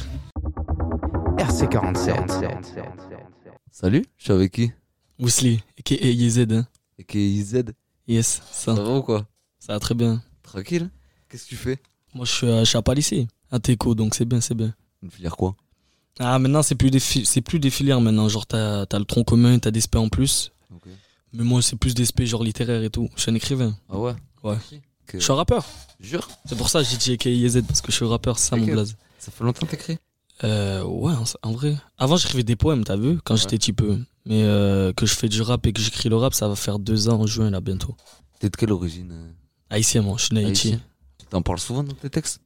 [1.36, 2.64] RC47.
[3.70, 4.72] Salut, je suis avec qui?
[5.18, 6.46] Wesley, YZ.
[6.50, 6.66] Hein.
[7.06, 7.64] Qui est IZ.
[8.06, 9.26] Yes, ça, Ça va ou quoi?
[9.58, 10.22] Ça va très bien.
[10.42, 10.90] Tranquille
[11.28, 11.78] Qu'est-ce que tu fais?
[12.14, 14.74] Moi, je suis à, je suis à Palissy, à Teco, donc c'est bien, c'est bien.
[15.02, 15.54] Une filière quoi?
[16.18, 18.28] Ah, maintenant, c'est plus des, c'est plus des filières maintenant.
[18.28, 20.52] Genre, t'as as le tronc commun, t'as des SP en plus.
[21.32, 23.08] Mais moi, c'est plus des SP genre littéraires et tout.
[23.16, 23.76] Je suis un écrivain.
[23.88, 24.14] Ah ouais?
[24.42, 24.56] Ouais.
[25.12, 25.64] Je suis un rappeur.
[26.00, 28.56] Jure C'est pour ça que j'ai dit YZ, parce que je suis rappeur, c'est ça
[28.56, 28.96] mon blaze.
[29.18, 29.98] Ça fait longtemps que t'écris?
[30.42, 31.76] Euh, ouais, en, vrai.
[31.98, 33.98] Avant, j'écrivais des poèmes, t'as vu, quand j'étais petit peu.
[34.26, 36.78] Mais euh, que je fais du rap et que j'écris le rap, ça va faire
[36.78, 37.96] deux ans en juin, là, bientôt.
[38.40, 39.34] T'es de quelle origine?
[39.70, 40.78] Haïtien, moi, je suis né Haïti.
[41.30, 42.40] T'en parles souvent dans tes textes?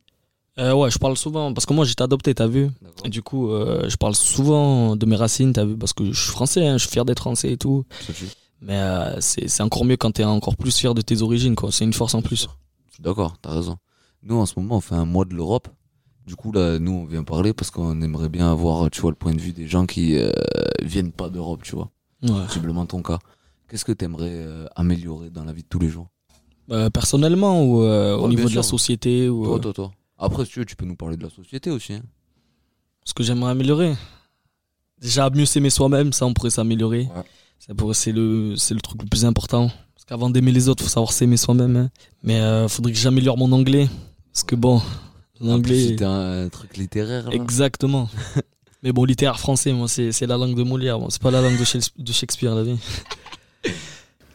[0.59, 2.69] Euh, ouais, je parle souvent, parce que moi, j'étais adopté, t'as vu.
[3.05, 6.33] Du coup, euh, je parle souvent de mes racines, t'as vu, parce que je suis
[6.33, 7.85] français, hein, je suis fier d'être français et tout.
[8.61, 11.71] Mais euh, c'est c'est encore mieux quand t'es encore plus fier de tes origines, quoi.
[11.71, 12.49] C'est une force en plus.
[12.89, 13.77] Je suis d'accord, t'as raison.
[14.25, 15.69] Nous, en ce moment, on fait un mois de l'Europe.
[16.27, 19.17] Du coup, là, nous, on vient parler parce qu'on aimerait bien avoir, tu vois, le
[19.17, 20.33] point de vue des gens qui euh,
[20.83, 21.91] viennent pas d'Europe, tu vois.
[22.23, 22.47] Ouais.
[22.47, 23.21] Possiblement ton cas.
[23.69, 24.45] Qu'est-ce que t'aimerais
[24.75, 26.09] améliorer dans la vie de tous les jours?
[26.71, 29.91] Euh, personnellement ou euh, Ouais, au niveau de la société ou, Toi, toi, toi.
[30.19, 31.95] Après, si tu veux, tu peux nous parler de la société aussi.
[31.95, 32.03] hein.
[33.05, 33.95] Ce que j'aimerais améliorer.
[35.01, 37.09] Déjà, mieux s'aimer soi-même, ça, on pourrait s'améliorer.
[37.15, 37.23] Ouais.
[37.95, 39.69] C'est le, c'est le truc le plus important.
[39.95, 41.77] Parce qu'avant d'aimer les autres, faut savoir s'aimer soi-même.
[41.77, 41.91] hein.
[42.23, 43.89] Mais euh, faudrait que j'améliore mon anglais.
[44.33, 44.81] Parce que bon,
[45.41, 45.89] l'anglais.
[45.89, 47.29] C'était un, truc littéraire.
[47.31, 47.35] là.
[47.35, 48.09] Exactement.
[48.83, 50.99] Mais bon, littéraire français, moi, c'est c'est la langue de Molière.
[51.01, 52.79] Bon, c'est pas la langue de, Shakes- de Shakespeare, la vie.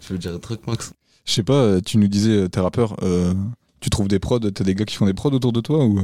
[0.01, 0.91] Tu veux dire un truc, Max?
[1.25, 3.33] Je sais pas, euh, tu nous disais, euh, t'es rappeur, euh,
[3.83, 6.01] tu trouves des prods, t'as des gars qui font des prods autour de toi ou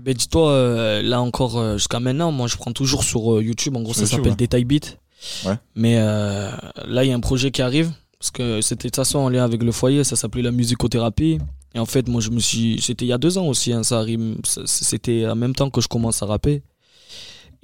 [0.00, 3.76] Ben, dis-toi, euh, là encore, euh, jusqu'à maintenant, moi, je prends toujours sur euh, YouTube.
[3.76, 4.36] En gros, ça s'appelle ouais.
[4.36, 4.98] Detail Beat.
[5.46, 5.54] Ouais.
[5.76, 7.92] Mais là, il y a un projet qui arrive.
[8.18, 10.04] Parce que c'était de toute façon en lien avec le foyer.
[10.04, 11.38] Ça s'appelait la musicothérapie.
[11.74, 12.80] Et en fait, moi, je me suis.
[12.80, 13.72] C'était il y a deux ans aussi.
[13.72, 14.36] hein, ça arrive.
[14.64, 16.62] C'était en même temps que je commence à rapper.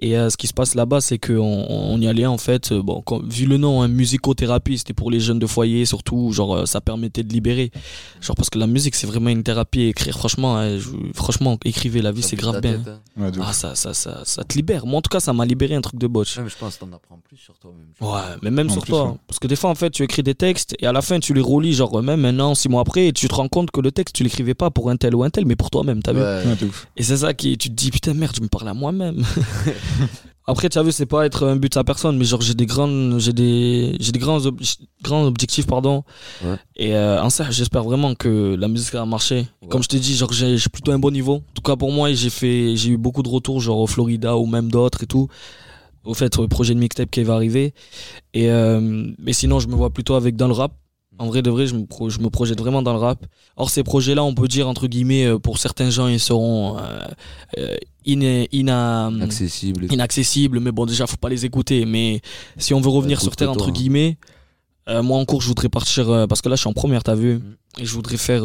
[0.01, 1.35] Et euh, ce qui se passe là-bas, c'est qu'on
[1.69, 5.19] on y allait en fait, euh, bon, vu le nom, hein, musicothérapie, c'était pour les
[5.19, 7.73] jeunes de foyer surtout, genre euh, ça permettait de libérer.
[8.21, 12.01] Genre parce que la musique c'est vraiment une thérapie, écrire franchement, hein, je- franchement, écrivez
[12.01, 12.79] la vie c'est grave bien.
[12.79, 13.01] tête, hein.
[13.17, 14.87] Ouais, Ah ça, ça, ça, ça te libère.
[14.87, 16.37] Moi en tout cas ça m'a libéré un truc de botch.
[16.37, 17.89] Ouais, mais je pense que t'en apprends plus sur toi-même.
[18.01, 19.05] Ouais, mais même En sur plus, toi.
[19.11, 19.17] ouais.
[19.27, 21.35] Parce que des fois, en fait, tu écris des textes et à la fin, tu
[21.35, 23.81] les relis, genre même un an, six mois après, et tu te rends compte que
[23.81, 26.13] le texte, tu l'écrivais pas pour un tel ou un tel, mais pour toi-même, t'as
[26.13, 26.45] vu Ouais.
[26.47, 26.87] Ouais, de ouf.
[26.97, 29.25] Et c'est ça qui, tu te dis, putain, merde, je me parle à moi-même.
[30.51, 32.65] Après, tu as vu, c'est pas être un but à personne, mais genre j'ai des
[32.65, 34.59] grandes, j'ai des, j'ai des grands, ob-
[35.03, 36.05] grands objectifs, pardon.
[36.43, 36.57] Ouais.
[36.75, 39.47] Et euh, en ça, j'espère vraiment que la musique va marcher.
[39.69, 41.35] Comme je t'ai dit, genre j'ai plutôt un bon niveau.
[41.35, 44.39] En tout cas pour moi, j'ai fait, j'ai eu beaucoup de retours, genre au Florida
[44.39, 45.29] ou même d'autres et tout.
[46.05, 47.75] Au fait, au projet de mixtape qui va arriver.
[48.33, 48.81] Et euh,
[49.19, 50.73] mais sinon, je me vois plutôt avec dans le rap.
[51.19, 53.27] En vrai de vrai, je me, pro- je me projette vraiment dans le rap.
[53.57, 57.01] Or, ces projets-là, on peut dire, entre guillemets, euh, pour certains gens, ils seront euh,
[57.59, 59.11] euh, ina- ina-
[59.93, 60.61] Inaccessibles.
[60.61, 61.85] Mais bon, déjà, faut pas les écouter.
[61.87, 62.21] Mais
[62.57, 63.73] si on veut revenir sur terre, entre hein.
[63.73, 64.17] guillemets,
[64.89, 67.03] euh, moi, en cours, je voudrais partir, euh, parce que là, je suis en première,
[67.03, 67.55] t'as vu Mm.
[67.81, 68.43] Et je voudrais faire,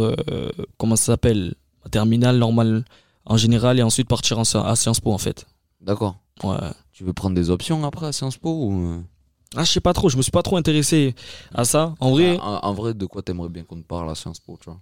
[0.77, 1.55] comment ça s'appelle
[1.89, 2.85] terminale, normale,
[3.25, 5.47] en général, et ensuite partir en, à Sciences Po, en fait.
[5.81, 6.17] D'accord.
[6.43, 6.57] Ouais.
[6.91, 9.03] Tu veux prendre des options après à Sciences Po ou...
[9.55, 11.15] Ah, je sais pas trop, je me suis pas trop intéressé
[11.53, 11.93] à ça.
[11.99, 14.57] En vrai, En, en vrai, de quoi t'aimerais bien qu'on te parle à Sciences Po,
[14.59, 14.79] tu vois?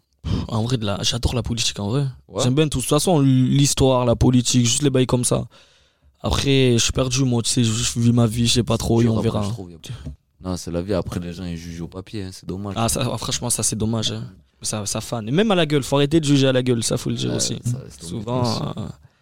[0.47, 0.97] En vrai, de la...
[1.01, 2.05] j'adore la politique en vrai.
[2.28, 2.43] Ouais.
[2.43, 2.78] J'aime bien tout.
[2.78, 5.45] De toute façon, l'histoire, la politique, juste les bails comme ça.
[6.22, 9.01] Après, je suis perdu, moi, tu sais, je vis ma vie, je sais pas trop,
[9.01, 9.41] et on verra.
[9.41, 9.72] trouve,
[10.43, 10.93] Non, c'est la vie.
[10.93, 12.76] Après, les gens ils jugent au papier, hein, c'est dommage.
[12.78, 14.11] Ah, ça, franchement, ça, c'est dommage.
[14.11, 14.24] hein.
[14.61, 15.28] Ça, ça fan.
[15.28, 17.15] Et même à la gueule, faut arrêter de juger à la gueule, ça, faut le
[17.15, 17.57] dire Ouais, aussi.
[17.65, 18.43] ça, Souvent.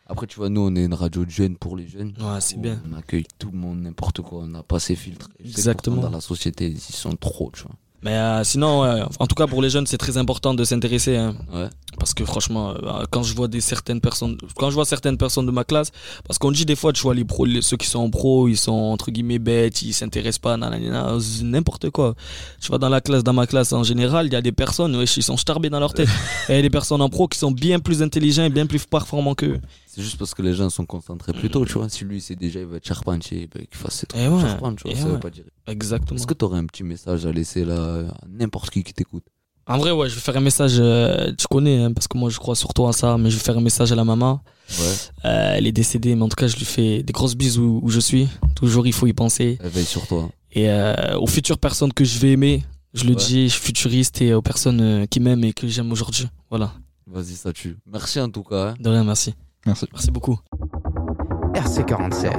[0.10, 2.14] Après, tu vois, nous, on est une radio de jeunes pour les jeunes.
[2.20, 2.82] Ouais, c'est bien.
[2.92, 4.40] On accueille tout le monde, n'importe quoi.
[4.44, 5.30] On n'a pas ces filtres.
[5.44, 5.98] Exactement.
[5.98, 7.72] pourtant, Dans la société, ils sont trop, tu vois.
[8.02, 8.84] Mais euh, sinon,
[9.20, 11.18] en tout cas, pour les jeunes, c'est très important de s'intéresser.
[11.18, 11.36] hein.
[11.54, 11.68] Ouais.
[12.00, 15.46] Parce que franchement, euh, quand je vois des certaines personnes, quand je vois certaines personnes
[15.46, 15.92] de ma classe,
[16.26, 18.48] parce qu'on dit des fois, tu vois, les pros, les- ceux qui sont en pro,
[18.48, 20.56] ils sont entre guillemets bêtes, ils s'intéressent pas,
[21.44, 22.16] n'importe quoi.
[22.62, 24.96] Tu vois, dans la classe, dans ma classe en général, il y a des personnes,
[24.96, 26.08] ils sont starbés dans leur tête.
[26.50, 28.66] Et il y a des personnes en pro qui sont bien plus intelligents et bien
[28.66, 29.60] plus performants qu'eux.
[30.00, 31.90] C'est juste parce que les gens sont concentrés plus tôt, tu vois.
[31.90, 34.78] Si lui, sait déjà, il va être charpentier, ben, qu'il fasse ses trucs ouais, charpente,
[34.78, 34.98] tu vois.
[34.98, 35.12] Ça ouais.
[35.12, 35.44] veut pas dire.
[35.68, 36.18] Exactement.
[36.18, 39.24] Est-ce que tu aurais un petit message à laisser là à n'importe qui qui t'écoute?
[39.68, 42.30] En vrai, ouais, je vais faire un message, euh, tu connais, hein, parce que moi
[42.32, 44.42] je crois surtout à ça, mais je vais faire un message à la maman.
[44.80, 44.86] Ouais.
[45.26, 47.80] Euh, elle est décédée, mais en tout cas, je lui fais des grosses bises où,
[47.84, 48.28] où je suis.
[48.56, 49.58] Toujours, il faut y penser.
[49.62, 50.30] Elle veille sur toi.
[50.54, 53.16] Et euh, aux futures personnes que je vais aimer, je le Ouais.
[53.18, 56.28] dis, je suis futuriste et aux personnes qui m'aiment et que j'aime aujourd'hui.
[56.50, 56.72] Voilà.
[57.06, 57.76] Vas-y, ça tue.
[57.92, 58.70] Merci en tout cas.
[58.70, 58.76] hein.
[58.80, 59.34] De rien, merci.
[59.66, 59.86] Merci.
[59.92, 60.40] Merci beaucoup.
[61.54, 62.32] RC47.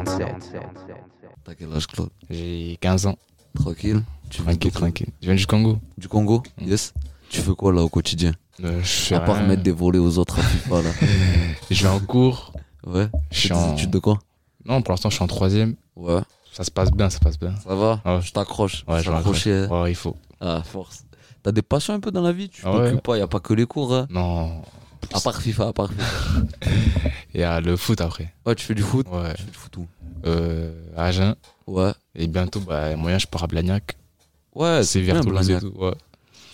[1.44, 2.10] T'as quel âge, Claude?
[2.28, 3.16] J'ai 15 ans.
[3.54, 5.08] Tranquille Tu Tranquille, tranquille.
[5.20, 5.78] Je viens du Congo.
[5.98, 6.42] Du Congo?
[6.60, 6.94] Yes.
[7.28, 8.32] Tu fais quoi là au quotidien?
[8.62, 9.46] Euh, je fais À part rien.
[9.46, 10.90] mettre des volets aux autres à FIFA là.
[11.70, 12.52] Je vais en cours.
[12.86, 13.08] Ouais.
[13.30, 13.68] Je suis en...
[13.68, 14.18] des études de quoi?
[14.64, 15.76] Non, pour l'instant, je suis en troisième.
[15.96, 16.20] Ouais.
[16.52, 17.54] Ça se passe bien, ça passe bien.
[17.56, 18.00] Ça va?
[18.04, 18.20] Ouais.
[18.22, 18.84] Je t'accroche.
[18.86, 19.46] Ouais, je m'accroche.
[19.46, 19.68] Hein.
[19.70, 20.16] Ouais, il faut.
[20.40, 21.04] Ah, force.
[21.42, 22.48] T'as des passions un peu dans la vie?
[22.50, 22.90] Tu Ah ouais.
[22.90, 23.94] t'occupes pas, y a pas que les cours.
[23.94, 24.06] Hein.
[24.10, 24.60] Non.
[25.12, 26.70] À part FIFA, à part FIFA.
[27.34, 28.32] Il y a le foot après.
[28.46, 29.34] Ouais, tu fais du foot Ouais.
[29.34, 29.86] Tu fais du foot où
[30.26, 31.34] Euh, à Agen.
[31.66, 31.92] Ouais.
[32.14, 33.96] Et bientôt, bah, moyen, je pars à Blagnac.
[34.54, 35.72] Ouais, c'est bien, vers Toulouse et tout.
[35.76, 35.94] Ouais.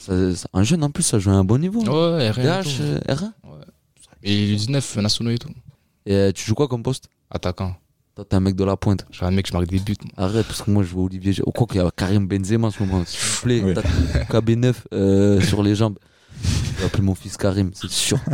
[0.01, 1.83] Ça- ça- un jeune en plus, ça joue à un bon niveau.
[1.87, 2.19] hein.
[2.19, 2.41] Ouais, R1.
[2.41, 2.83] et DH, tout.
[2.83, 3.65] euh, R1 Ouais.
[4.23, 5.51] Et les 19 nationaux et tout.
[6.05, 7.09] Et euh, tu joues quoi comme poste?
[7.31, 7.75] Attaquant.
[8.15, 9.05] Toi, t'es un mec de la pointe.
[9.11, 9.97] Je suis un mec, je marque des buts.
[10.03, 10.13] moi.
[10.27, 11.35] Arrête, parce que moi, je vois Olivier.
[11.45, 13.03] Au quoi qu'il y a Karim Benzema en ce moment.
[13.07, 13.75] S'il vous plaît, Oui.
[13.75, 15.99] t'as KB9 euh, sur les jambes.
[16.77, 18.19] Je vais appeler mon fils Karim, c'est sûr.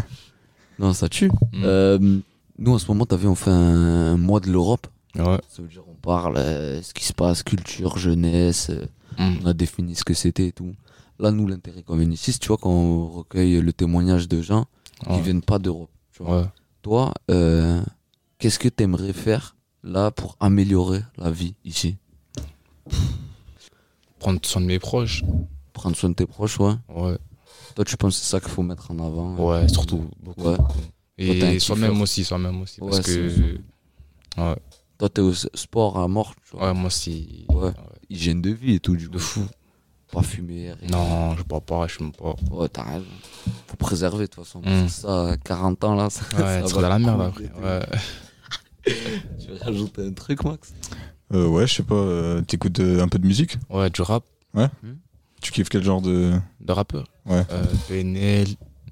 [0.78, 1.28] Non, ça tue.
[1.28, 1.62] Mm.
[1.64, 2.18] Euh,
[2.59, 4.86] nous, en ce moment, vu, on fait un, un mois de l'Europe.
[5.16, 5.38] Ouais.
[5.49, 8.70] Ça veut dire, on parle euh, ce qui se passe, culture, jeunesse.
[8.70, 8.86] euh,
[9.18, 9.34] Mm.
[9.43, 10.74] On a défini ce que c'était et tout.
[11.18, 14.40] Là, nous, l'intérêt qu'on vient ici, c'est, tu vois, quand on recueille le témoignage de
[14.40, 14.64] gens
[15.05, 15.20] qui Ouais.
[15.20, 15.90] viennent pas d'Europe.
[16.12, 16.40] tu vois.
[16.40, 16.47] Ouais.
[16.80, 17.82] Toi, euh,
[18.38, 21.97] qu'est-ce que tu aimerais faire là pour améliorer la vie ici?
[24.18, 25.22] Prendre soin de mes proches.
[25.74, 26.74] Prendre soin de tes proches, ouais.
[26.88, 27.18] Ouais.
[27.74, 30.08] Toi, tu penses que c'est ça qu'il faut mettre en avant Ouais, surtout.
[30.22, 30.42] Beaucoup.
[30.48, 30.56] Ouais.
[31.18, 32.80] Et soi-même aussi, soi-même aussi.
[32.80, 33.58] Ouais, parce que.
[34.38, 34.56] Ouais.
[34.98, 36.68] Toi, t'es au sport à mort, tu vois.
[36.68, 37.46] Ouais, moi aussi.
[37.48, 37.72] Ouais.
[38.08, 39.14] Hygiène de vie et tout, du coup.
[39.14, 39.46] De fou.
[40.12, 40.90] Pas fumer, rien.
[40.90, 42.34] Non, je bois pas, je fume pas.
[42.50, 43.06] Ouais, t'as raison.
[43.66, 44.60] Faut préserver, de toute façon.
[44.60, 44.86] Mm.
[44.88, 46.10] C'est ça, à 40 ans, là.
[46.10, 47.50] Ça, Ouais, ça tu va seras dans la merde après.
[47.62, 47.80] Ouais.
[49.40, 50.74] Tu veux rajouter un truc, Max?
[51.32, 53.56] Euh, ouais, je sais pas, euh, t'écoutes euh, un peu de musique?
[53.70, 54.24] Ouais, du rap.
[54.54, 54.68] Ouais.
[54.82, 54.94] Hmm.
[55.40, 56.32] Tu kiffes quel genre de.
[56.60, 57.04] De rappeur.
[57.26, 57.42] Ouais.
[57.50, 58.48] Euh, PNL,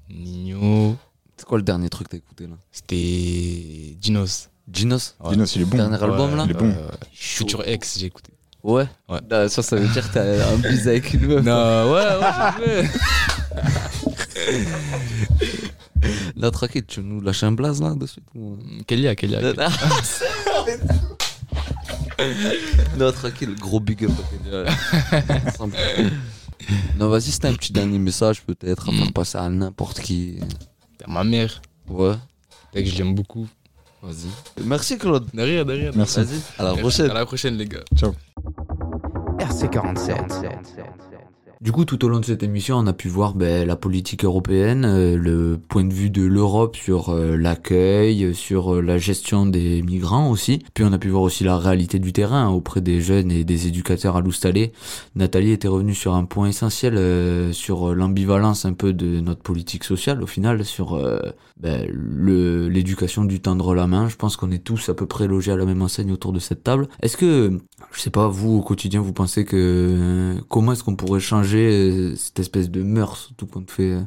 [0.09, 0.95] Nino.
[1.37, 4.49] C'est quoi le dernier truc que t'as écouté, là C'était Dinos.
[4.71, 5.31] Ginos Ouais.
[5.31, 5.77] Dinos, il est bon.
[5.77, 6.69] Dernier album, là Il est bon.
[6.69, 8.31] Euh, Future X, j'ai écouté.
[8.63, 8.85] Ouais.
[9.09, 9.19] Ouais.
[9.29, 11.43] Non, ça, ça veut dire que t'as un bise avec une meuf.
[11.43, 12.05] Non, ouais,
[12.63, 12.89] ouais.
[16.35, 18.57] Là, tranquille, tu veux nous lâches un blaze, là, de suite ou-
[18.87, 19.41] Kélia, Kélia.
[19.41, 19.53] Non,
[22.97, 24.11] non, tranquille, gros big up.
[25.47, 25.75] ensemble.
[26.99, 30.37] non, vas-y, c'était un petit dernier message, peut-être, à faire passer à n'importe qui.
[31.07, 31.61] Ma mère.
[31.87, 32.15] Ouais,
[32.75, 33.47] Mec, je l'aime beaucoup.
[34.01, 34.63] vas-y.
[34.63, 35.27] Merci, Claude.
[35.33, 35.91] De rien, de rien.
[35.95, 36.19] Merci.
[36.19, 37.09] Vas-y, à la prochaine.
[37.11, 37.83] À la prochaine, les gars.
[37.95, 38.13] Ciao.
[39.39, 41.30] RC47.
[41.61, 44.25] Du coup, tout au long de cette émission, on a pu voir ben, la politique
[44.25, 49.45] européenne, euh, le point de vue de l'Europe sur euh, l'accueil, sur euh, la gestion
[49.45, 50.63] des migrants aussi.
[50.73, 53.43] Puis on a pu voir aussi la réalité du terrain hein, auprès des jeunes et
[53.43, 54.71] des éducateurs à Loustalé.
[55.13, 60.23] Nathalie était revenue sur un point essentiel, sur l'ambivalence un peu de notre politique sociale
[60.23, 60.99] au final, sur
[61.59, 61.87] ben,
[62.71, 64.09] l'éducation du tendre la main.
[64.09, 66.39] Je pense qu'on est tous à peu près logés à la même enseigne autour de
[66.39, 66.87] cette table.
[67.03, 67.59] Est-ce que,
[67.91, 72.15] je sais pas, vous au quotidien, vous pensez que comment est-ce qu'on pourrait changer euh,
[72.15, 74.01] cette espèce de mœurs, tout compte fait, euh,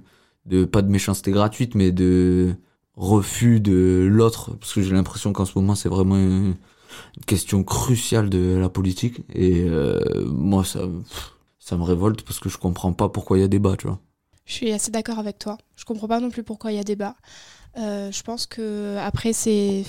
[0.47, 2.55] de pas de méchanceté gratuite, mais de
[2.97, 6.55] refus de l'autre, parce que j'ai l'impression qu'en ce moment c'est vraiment une
[7.27, 10.83] question cruciale de la politique et euh, moi ça
[11.59, 13.99] ça me révolte parce que je comprends pas pourquoi il y a débat, tu vois.
[14.45, 15.57] Je suis assez d'accord avec toi.
[15.77, 17.17] Je comprends pas non plus pourquoi il y a débat.
[17.77, 19.85] Je pense que après c'est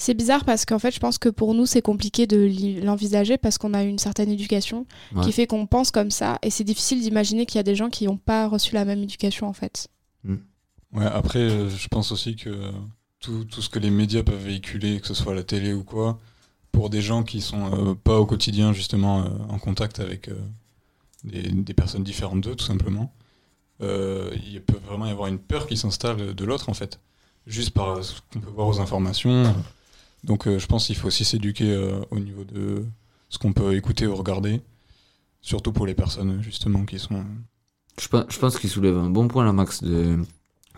[0.00, 2.50] c'est bizarre parce qu'en fait je pense que pour nous c'est compliqué de
[2.84, 5.24] l'envisager parce qu'on a une certaine éducation Ouais.
[5.24, 7.90] qui fait qu'on pense comme ça et c'est difficile d'imaginer qu'il y a des gens
[7.90, 9.88] qui n'ont pas reçu la même éducation en fait.
[10.92, 12.72] Ouais, après, euh, je pense aussi que
[13.20, 16.18] tout, tout ce que les médias peuvent véhiculer, que ce soit la télé ou quoi,
[16.72, 20.34] pour des gens qui sont euh, pas au quotidien justement euh, en contact avec euh,
[21.22, 23.12] des, des personnes différentes d'eux, tout simplement,
[23.82, 26.98] euh, il peut vraiment y avoir une peur qui s'installe de l'autre en fait,
[27.46, 29.54] juste par ce qu'on peut voir aux informations.
[30.24, 32.84] Donc euh, je pense qu'il faut aussi s'éduquer euh, au niveau de
[33.28, 34.60] ce qu'on peut écouter ou regarder,
[35.40, 37.24] surtout pour les personnes justement qui sont...
[37.98, 40.18] Je pense, qu'il soulève un bon point là, Max, de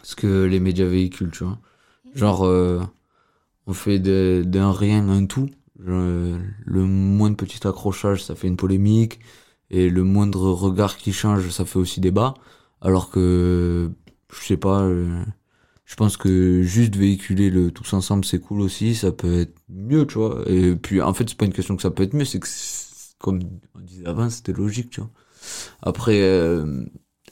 [0.03, 1.59] ce que les médias véhiculent, tu vois.
[2.15, 2.81] Genre, euh,
[3.67, 5.49] on fait d'un rien un tout.
[5.79, 9.21] Le moindre petit accrochage, ça fait une polémique.
[9.71, 12.35] Et le moindre regard qui change, ça fait aussi débat.
[12.81, 13.91] Alors que,
[14.33, 14.89] je sais pas,
[15.85, 18.95] je pense que juste véhiculer le tous ensemble, c'est cool aussi.
[18.95, 20.43] Ça peut être mieux, tu vois.
[20.49, 22.49] Et puis, en fait, c'est pas une question que ça peut être mieux, c'est que,
[23.19, 23.41] comme
[23.75, 25.11] on disait avant, c'était logique, tu vois.
[25.83, 26.85] Après, euh,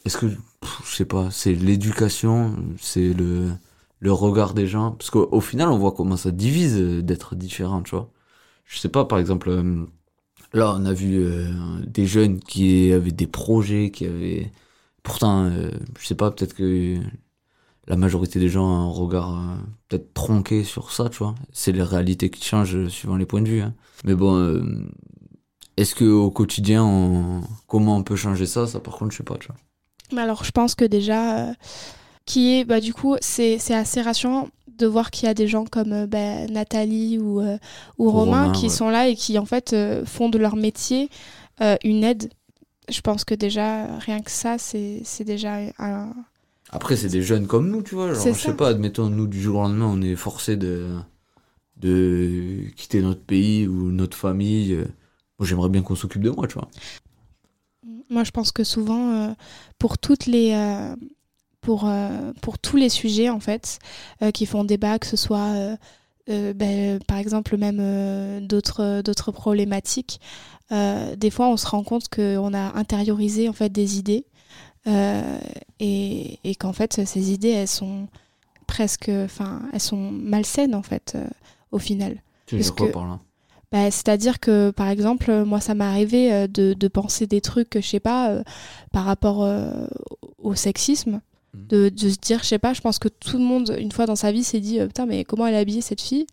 [0.05, 3.53] est-ce que, pff, je sais pas, c'est l'éducation, c'est le,
[4.12, 4.92] regard des gens?
[4.92, 8.11] Parce qu'au au final, on voit comment ça divise euh, d'être différent, tu vois.
[8.66, 9.86] Je sais pas, par exemple, euh,
[10.55, 11.24] là, on a vu
[11.86, 14.53] des jeunes qui avaient des projets, qui avaient.
[15.03, 16.98] Pourtant, euh, je sais pas, peut-être que
[17.91, 19.57] la majorité des gens ont un regard euh,
[19.88, 21.34] peut-être tronqué sur ça, tu vois.
[21.53, 23.61] C'est les réalités qui changent euh, suivant les points de vue.
[23.62, 23.74] hein.
[24.05, 24.62] Mais bon, euh,
[25.76, 28.66] est-ce que au quotidien, on- comment on peut changer ça?
[28.66, 29.57] Ça, par contre, je sais pas, tu vois.
[30.12, 31.53] Mais alors, je pense que déjà, euh,
[32.26, 35.49] qui est, bah, du coup, c'est c'est assez rassurant de voir qu'il y a des
[35.49, 37.41] gens comme bah, Nathalie ou,
[37.99, 38.68] ou Romain, Romain, qui ouais.
[38.68, 39.74] sont là et qui, en fait,
[40.07, 41.11] font de leur métier
[41.84, 42.30] une aide.
[42.88, 46.12] Je pense que déjà, rien que ça, c'est c'est déjà un.
[46.73, 48.12] Après, c'est des jeunes comme nous, tu vois.
[48.14, 50.89] Genre, je sais pas, admettons, nous, du jour au lendemain, on est forcé de,
[51.77, 54.77] de quitter notre pays ou notre famille.
[55.39, 56.68] Moi, j'aimerais bien qu'on s'occupe de moi, tu vois.
[58.11, 59.33] Moi, je pense que souvent, euh,
[59.79, 60.53] pour toutes les.
[60.53, 60.95] euh,
[61.61, 63.79] pour, euh, pour tous les sujets, en fait,
[64.33, 65.77] qui font débat, que ce soit.
[66.29, 70.21] ben, par exemple, même d'autres d'autres problématiques,
[70.71, 74.25] des fois, on se rend compte qu'on a intériorisé en fait des idées
[75.78, 78.09] et, et qu'en fait, ces idées, elles sont
[78.66, 81.26] presque, enfin, elles sont malsaines en fait, euh,
[81.72, 82.22] au final.
[82.47, 83.20] Tu quoi que- par là
[83.72, 87.41] bah, C'est-à-dire que, par exemple, euh, moi, ça m'est arrivé euh, de, de penser des
[87.41, 88.43] trucs, je sais pas, euh,
[88.93, 89.87] par rapport euh,
[90.39, 91.20] au sexisme,
[91.55, 94.07] de, de se dire, je sais pas, je pense que tout le monde, une fois
[94.07, 96.26] dans sa vie, s'est dit, euh, putain, mais comment elle a habillé cette fille?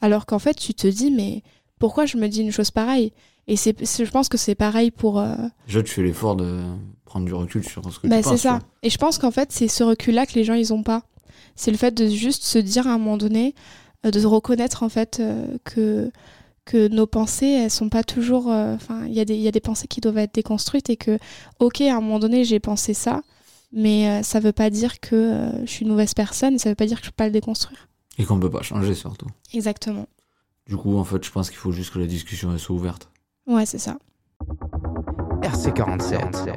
[0.00, 1.42] Alors qu'en fait, tu te dis, mais
[1.78, 3.12] pourquoi je me dis une chose pareille?
[3.48, 5.18] Et c'est, je pense que c'est pareil pour...
[5.18, 5.34] euh,
[5.66, 6.62] Déjà, tu fais l'effort de
[7.12, 8.60] prendre du recul sur ce que bah, tu c'est ça.
[8.82, 11.02] Et je pense qu'en fait, c'est ce recul-là que les gens, ils ont pas.
[11.56, 13.54] C'est le fait de juste se dire à un moment donné,
[14.06, 16.10] euh, de reconnaître en fait euh, que
[16.64, 18.50] que nos pensées, elles sont pas toujours.
[18.50, 20.88] euh, Enfin, il y, a des- il y a des pensées qui doivent être déconstruites
[20.90, 21.18] et que,
[21.58, 23.22] ok, à un moment donné, j'ai pensé ça,
[23.72, 27.00] mais ça veut pas dire que je suis une mauvaise personne, ça veut pas dire
[27.00, 27.88] que je peux pas le déconstruire.
[28.16, 29.26] Et qu'on peut pas changer, surtout.
[29.52, 30.06] Exactement.
[30.68, 33.10] Du coup, en fait, je pense qu'il faut juste que la discussion elle soit ouverte.
[33.46, 33.98] Ouais, c'est ça.
[35.42, 36.52] RC47.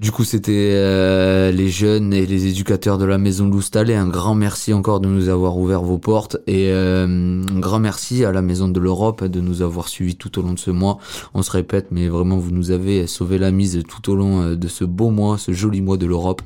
[0.00, 4.08] Du coup, c'était euh, les jeunes et les éducateurs de la maison Loustal et un
[4.08, 7.06] grand merci encore de nous avoir ouvert vos portes et euh,
[7.48, 10.52] un grand merci à la maison de l'Europe de nous avoir suivis tout au long
[10.52, 10.98] de ce mois.
[11.32, 14.56] On se répète, mais vraiment vous nous avez sauvé la mise tout au long euh,
[14.56, 16.42] de ce beau mois, ce joli mois de l'Europe.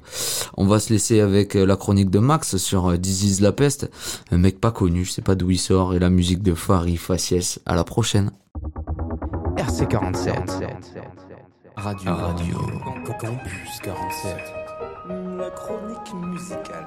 [0.56, 3.90] On va se laisser avec la chronique de Max sur is la peste,
[4.30, 6.98] un mec pas connu, je sais pas d'où il sort, et la musique de Farid
[6.98, 7.60] Faciès.
[7.64, 8.30] À la prochaine.
[9.68, 10.62] RC47.
[11.76, 12.56] Radio, radio,
[13.20, 14.34] Campus 47.
[15.36, 16.86] La chronique musicale.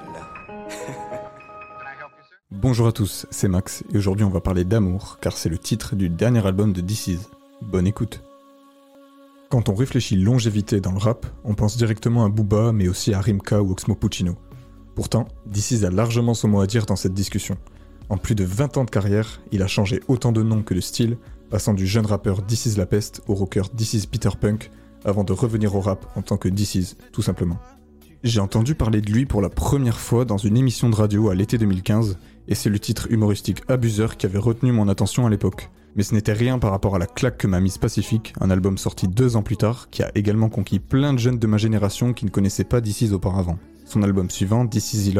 [2.52, 5.96] Bonjour à tous, c'est Max et aujourd'hui on va parler d'amour car c'est le titre
[5.96, 7.20] du dernier album de This Is.
[7.62, 8.24] Bonne écoute.
[9.52, 13.22] Quand on réfléchit longévité dans le rap, on pense directement à Booba, mais aussi à
[13.22, 14.36] Rimka ou Oxmo Puccino.
[14.96, 17.58] Pourtant, DC's a largement son mot à dire dans cette discussion.
[18.10, 20.82] En plus de 20 ans de carrière, il a changé autant de noms que de
[20.82, 21.18] style,
[21.52, 24.72] passant du jeune rappeur DC's La Peste au rocker DC's Peter Punk,
[25.04, 27.60] avant de revenir au rap en tant que DC's, tout simplement.
[28.24, 31.36] J'ai entendu parler de lui pour la première fois dans une émission de radio à
[31.36, 35.70] l'été 2015, et c'est le titre humoristique Abuseur qui avait retenu mon attention à l'époque.
[35.98, 38.78] Mais ce n'était rien par rapport à la claque que m'a mise Pacific, un album
[38.78, 42.14] sorti deux ans plus tard, qui a également conquis plein de jeunes de ma génération
[42.14, 43.60] qui ne connaissaient pas DC's auparavant.
[43.86, 45.14] Son album suivant, This Is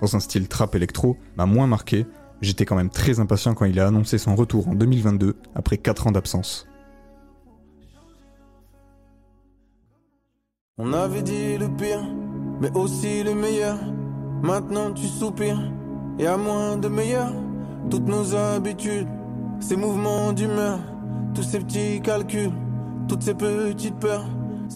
[0.00, 2.06] dans un style trap électro, m'a moins marqué,
[2.40, 6.06] j'étais quand même très impatient quand il a annoncé son retour en 2022, après 4
[6.06, 6.66] ans d'absence.
[10.76, 12.02] On avait dit le pire,
[12.60, 13.78] mais aussi le meilleur.
[14.42, 15.72] Maintenant tu soupires,
[16.18, 17.32] et à moins de meilleur,
[17.90, 19.08] toutes nos habitudes,
[19.60, 20.80] ces mouvements d'humeur,
[21.34, 22.52] tous ces petits calculs,
[23.08, 24.26] toutes ces petites peurs.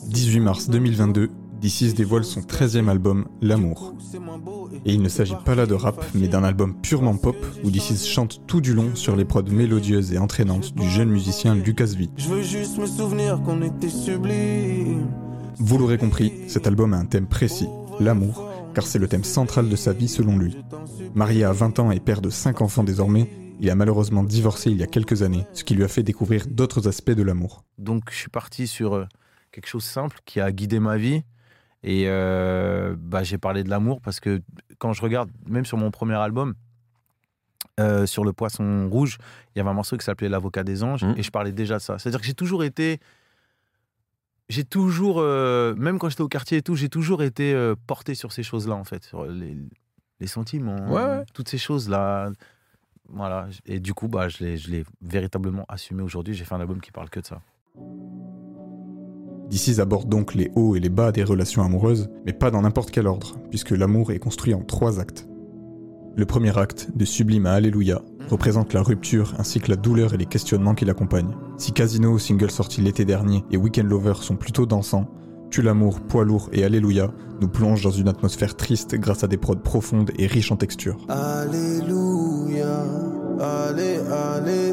[0.06, 1.30] 18 mars 2022,
[1.60, 3.94] DC's dévoile son 13e album, L'amour.
[4.84, 8.06] Et il ne s'agit pas là de rap, mais d'un album purement pop où DC's
[8.06, 12.08] chante tout du long sur les prods mélodieuses et entraînantes du jeune musicien Lucas V.
[12.16, 15.08] Je veux juste me souvenir qu'on était sublime.
[15.58, 19.68] Vous l'aurez compris, cet album a un thème précis, l'amour, car c'est le thème central
[19.68, 20.56] de sa vie selon lui.
[21.14, 23.28] Marié à 20 ans et père de 5 enfants désormais,
[23.58, 26.46] il a malheureusement divorcé il y a quelques années, ce qui lui a fait découvrir
[26.46, 27.64] d'autres aspects de l'amour.
[27.76, 29.06] Donc je suis parti sur euh,
[29.50, 31.24] quelque chose de simple qui a guidé ma vie.
[31.82, 34.40] Et euh, bah, j'ai parlé de l'amour parce que
[34.78, 36.54] quand je regarde, même sur mon premier album,
[37.78, 39.18] euh, sur le poisson rouge,
[39.54, 41.14] il y avait un morceau qui s'appelait L'avocat des anges Mmh.
[41.16, 41.98] et je parlais déjà de ça.
[41.98, 42.98] C'est-à-dire que j'ai toujours été.
[44.48, 47.54] J'ai toujours, euh, même quand j'étais au quartier et tout, j'ai toujours été
[47.86, 49.56] porté sur ces choses-là en fait, sur les,
[50.20, 52.30] les sentiments, Ouais, toutes ces choses-là.
[53.10, 53.48] Voilà.
[53.66, 56.34] Et du coup, bah, je l'ai je l'ai véritablement assumé aujourd'hui.
[56.34, 57.40] J'ai fait un album qui parle que de ça.
[59.50, 62.90] DC's aborde donc les hauts et les bas des relations amoureuses, mais pas dans n'importe
[62.90, 65.26] quel ordre, puisque l'amour est construit en trois actes.
[66.16, 70.18] Le premier acte, de sublime à Alléluia, représente la rupture ainsi que la douleur et
[70.18, 71.36] les questionnements qui l'accompagnent.
[71.56, 75.08] Si Casino, single sorti l'été dernier, et Weekend Lover sont plutôt dansants,
[75.50, 79.38] Tue l'amour, poids lourd et Alléluia nous plongent dans une atmosphère triste grâce à des
[79.38, 80.98] prods profondes et riches en textures.
[81.08, 82.84] Alléluia,
[83.40, 84.68] alléluia,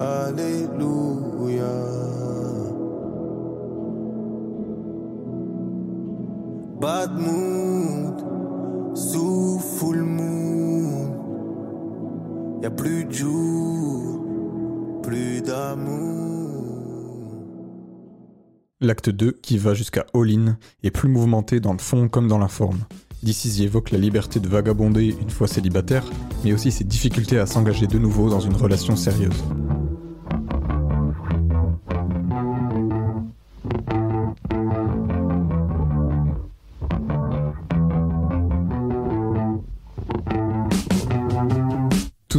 [0.00, 1.99] alléluia.
[6.80, 8.24] Bad mood,
[9.76, 11.14] full moon,
[12.74, 14.24] plus de jour,
[15.02, 15.90] plus d'amour.
[18.80, 22.38] L'acte 2, qui va jusqu'à All In, est plus mouvementé dans le fond comme dans
[22.38, 22.80] la forme.
[23.22, 26.06] D'ici y évoque la liberté de vagabonder une fois célibataire,
[26.44, 29.44] mais aussi ses difficultés à s'engager de nouveau dans une relation sérieuse.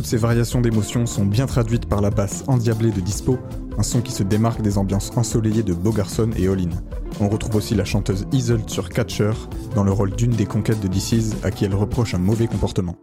[0.01, 3.37] Toutes ces variations d'émotions sont bien traduites par la basse endiablée de Dispo,
[3.77, 6.71] un son qui se démarque des ambiances ensoleillées de Bogarson et Olin.
[7.19, 9.33] On retrouve aussi la chanteuse Isolde sur Catcher,
[9.75, 12.95] dans le rôle d'une des conquêtes de DC's à qui elle reproche un mauvais comportement.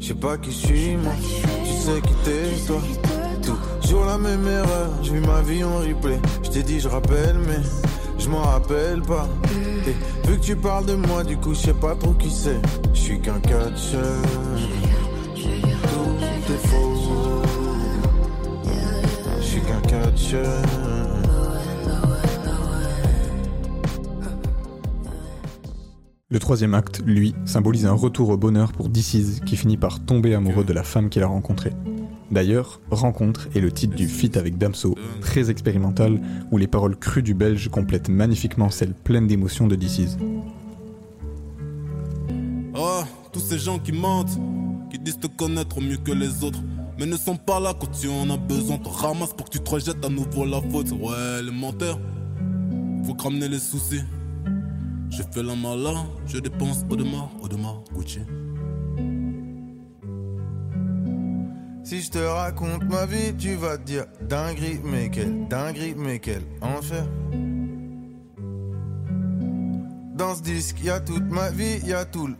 [0.00, 1.12] Je sais pas qui suis, moi.
[1.64, 2.80] Tu sais qui t'es, toi.
[3.80, 4.90] Toujours la même erreur.
[5.04, 6.18] Je vis ma vie en replay.
[6.42, 7.60] Je t'ai dit, je rappelle, mais
[8.18, 9.28] je m'en rappelle pas.
[10.26, 12.60] Vu que tu parles de moi, du coup, je sais pas trop qui c'est.
[12.94, 14.18] Je suis qu'un catcheur.
[26.32, 30.34] Le troisième acte, lui, symbolise un retour au bonheur pour DC's qui finit par tomber
[30.34, 31.72] amoureux de la femme qu'il a rencontrée.
[32.30, 36.18] D'ailleurs, Rencontre est le titre du feat avec Damso, très expérimental,
[36.50, 40.16] où les paroles crues du belge complètent magnifiquement celles pleines d'émotions de DC's.
[42.74, 44.38] Oh, tous ces gens qui mentent,
[44.90, 46.60] qui disent te connaître mieux que les autres,
[47.02, 48.78] mais ne sont pas là quand tu en as besoin.
[48.78, 50.92] Te ramasse pour que tu te rejettes à nouveau la faute.
[50.92, 51.98] Ouais, les menteurs,
[53.04, 54.02] faut ramener les soucis.
[55.10, 58.20] Je fais la malin, je dépense Audemars, Audemars, Gucci.
[61.82, 66.42] Si je te raconte ma vie, tu vas dire dinguerie, mais quelle dinguerie, mais quel
[66.60, 67.04] enfer.
[70.14, 72.36] Dans ce disque, y a toute ma vie, y a tout le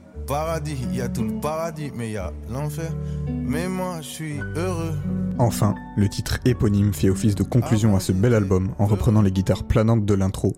[5.39, 9.31] Enfin, le titre éponyme fait office de conclusion à ce bel album en reprenant les
[9.31, 10.55] guitares planantes de l'intro.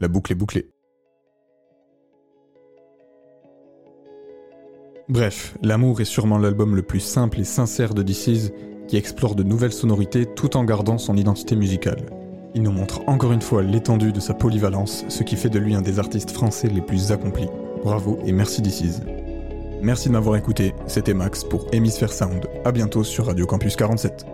[0.00, 0.70] La boucle est bouclée.
[5.10, 8.50] Bref, L'amour est sûrement l'album le plus simple et sincère de DC's
[8.86, 12.06] qui explore de nouvelles sonorités tout en gardant son identité musicale.
[12.54, 15.74] Il nous montre encore une fois l'étendue de sa polyvalence, ce qui fait de lui
[15.74, 17.50] un des artistes français les plus accomplis.
[17.84, 19.00] Bravo et merci DC's.
[19.82, 22.48] Merci de m'avoir écouté, c'était Max pour Hémisphère Sound.
[22.64, 24.26] A bientôt sur Radio Campus 47.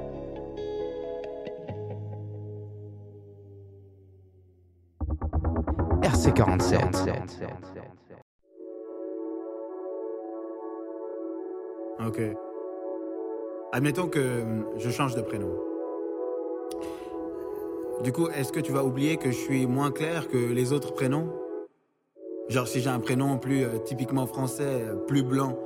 [6.02, 6.80] RC47.
[12.06, 12.20] Ok.
[13.72, 15.50] Admettons que hum, je change de prénom.
[18.02, 20.92] Du coup, est-ce que tu vas oublier que je suis moins clair que les autres
[20.92, 21.28] prénoms?
[22.48, 25.58] Genre, si j'ai un prénom plus euh, typiquement français, euh, plus blanc,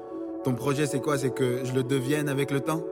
[0.45, 1.19] ton projet c'est quoi?
[1.19, 2.85] C'est que je le devienne avec le temps?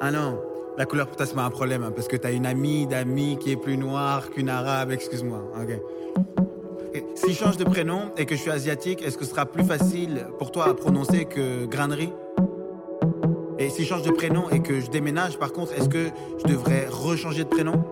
[0.00, 0.38] Ah non,
[0.76, 3.36] la couleur pour toi c'est pas un problème, hein, parce que t'as une amie d'amis
[3.40, 5.42] qui est plus noire qu'une arabe, excuse-moi.
[5.60, 7.02] Ok.
[7.16, 9.64] Si je change de prénom et que je suis asiatique, est-ce que ce sera plus
[9.64, 12.12] facile pour toi à prononcer que grainerie?
[13.58, 16.44] Et si je change de prénom et que je déménage, par contre, est-ce que je
[16.44, 17.84] devrais rechanger de prénom?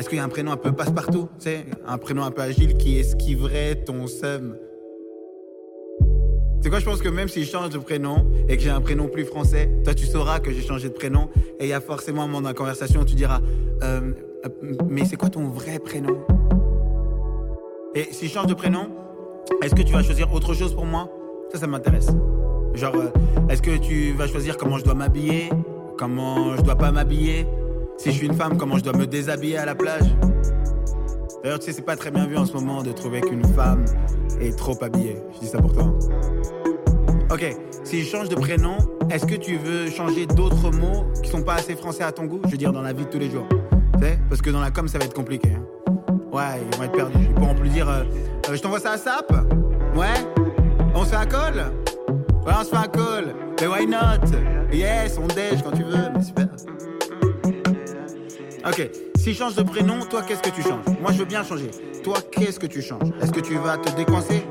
[0.00, 2.78] Est-ce qu'il y a un prénom un peu passe-partout sais, un prénom un peu agile
[2.78, 4.56] qui esquiverait ton seum?
[6.62, 8.80] C'est quoi, je pense que même si je change de prénom et que j'ai un
[8.80, 11.28] prénom plus français, toi tu sauras que j'ai changé de prénom
[11.58, 13.40] et il y a forcément un moment dans la conversation où tu diras
[13.82, 14.12] euh,
[14.46, 16.16] euh, Mais c'est quoi ton vrai prénom?
[17.94, 18.88] Et si je change de prénom,
[19.62, 21.10] est-ce que tu vas choisir autre chose pour moi?
[21.52, 22.08] Ça, ça m'intéresse.
[22.72, 23.10] Genre, euh,
[23.50, 25.50] est-ce que tu vas choisir comment je dois m'habiller?
[25.98, 27.46] Comment je dois pas m'habiller?
[28.00, 30.06] Si je suis une femme, comment je dois me déshabiller à la plage
[31.42, 33.84] D'ailleurs, tu sais, c'est pas très bien vu en ce moment de trouver qu'une femme
[34.40, 35.18] est trop habillée.
[35.34, 35.92] Je dis ça pour toi.
[37.30, 37.44] Ok,
[37.84, 38.78] si je change de prénom,
[39.10, 42.40] est-ce que tu veux changer d'autres mots qui sont pas assez français à ton goût?
[42.46, 43.46] Je veux dire, dans la vie de tous les jours.
[44.00, 45.50] Tu sais Parce que dans la com, ça va être compliqué.
[45.54, 45.92] hein.
[46.32, 47.18] Ouais, ils vont être perdus.
[47.28, 48.04] Ils pourront plus dire euh,
[48.48, 49.30] euh, Je t'envoie ça à SAP?
[49.94, 50.06] Ouais?
[50.94, 51.54] On se fait un call?
[52.46, 53.34] Ouais, on se fait un call.
[53.60, 54.26] Mais why not?
[54.72, 56.08] Yes, on déj quand tu veux.
[56.16, 56.48] Mais super.
[58.70, 60.84] Ok, si je change de prénom, toi, qu'est-ce que tu changes?
[61.00, 61.72] Moi, je veux bien changer.
[62.04, 63.10] Toi, qu'est-ce que tu changes?
[63.20, 64.44] Est-ce que tu vas te décoincer?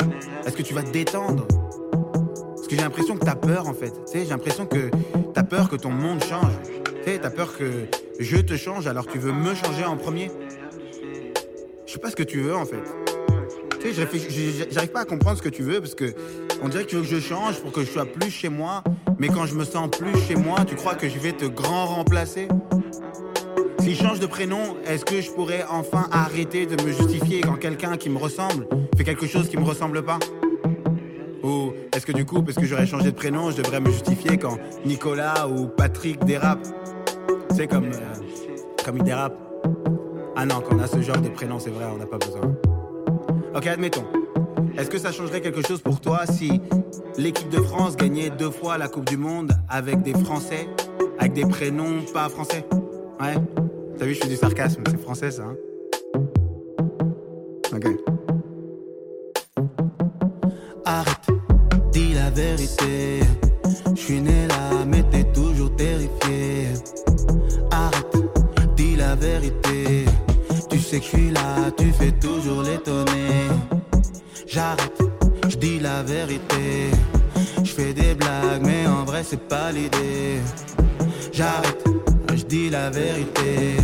[0.45, 1.47] Est-ce que tu vas te détendre?
[1.47, 3.91] Parce que j'ai l'impression que t'as peur, en fait.
[3.91, 4.91] Tu sais, j'ai l'impression que
[5.33, 6.51] t'as peur que ton monde change.
[6.83, 7.85] Tu sais, t'as peur que
[8.19, 10.29] je te change alors tu veux me changer en premier?
[11.85, 12.83] Je sais pas ce que tu veux, en fait.
[13.79, 16.13] Tu sais, j'arrive pas à comprendre ce que tu veux parce que
[16.61, 18.83] on dirait que tu veux que je change pour que je sois plus chez moi.
[19.17, 21.85] Mais quand je me sens plus chez moi, tu crois que je vais te grand
[21.85, 22.49] remplacer?
[23.89, 27.55] Si je change de prénom, est-ce que je pourrais enfin arrêter de me justifier quand
[27.55, 30.19] quelqu'un qui me ressemble fait quelque chose qui me ressemble pas?
[31.41, 34.37] Ou est-ce que du coup, parce que j'aurais changé de prénom, je devrais me justifier
[34.37, 36.67] quand Nicolas ou Patrick dérapent
[37.55, 39.39] C'est comme, euh, comme ils dérapent.
[40.35, 42.41] Ah non, quand on a ce genre de prénom, c'est vrai, on n'a pas besoin.
[43.55, 44.05] Ok, admettons.
[44.77, 46.61] Est-ce que ça changerait quelque chose pour toi si
[47.17, 50.69] l'équipe de France gagnait deux fois la Coupe du Monde avec des Français,
[51.17, 52.63] avec des prénoms pas français?
[53.19, 53.33] Ouais.
[53.99, 55.43] T'as vu, je fais du sarcasme, c'est français ça.
[55.43, 55.57] hein
[57.73, 57.85] ok.
[60.85, 61.27] Arrête,
[61.91, 63.19] dis la vérité.
[63.93, 66.67] Je suis né là, mais t'es toujours terrifié.
[67.71, 68.15] Arrête,
[68.77, 70.05] dis la vérité.
[70.69, 73.49] Tu sais que je suis là, tu fais toujours l'étonner.
[74.47, 75.01] J'arrête,
[75.49, 76.91] je dis la vérité.
[77.61, 80.39] Je fais des blagues, mais en vrai, c'est pas l'idée.
[81.33, 81.85] J'arrête,
[82.39, 83.77] je dis la vérité.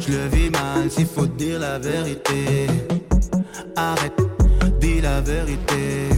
[0.00, 2.66] Je le vis mal s'il faut dire la vérité.
[3.76, 4.20] Arrête,
[4.80, 6.08] dis la vérité.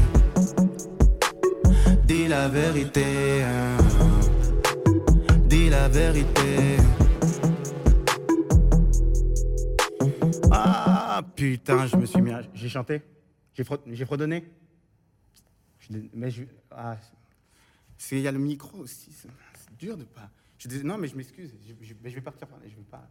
[2.04, 3.44] Dis la vérité.
[5.46, 6.76] Dis la vérité.
[10.50, 12.42] Ah putain, je me suis mis à...
[12.54, 13.02] J'ai chanté
[13.54, 14.44] J'ai fredonné
[16.14, 16.44] Mais je...
[16.70, 16.96] Ah,
[18.12, 19.28] il y a le micro aussi, c'est
[19.78, 20.30] dur de pas...
[20.58, 23.08] Je dés- Non mais je m'excuse, je, je- vais partir je vais pas...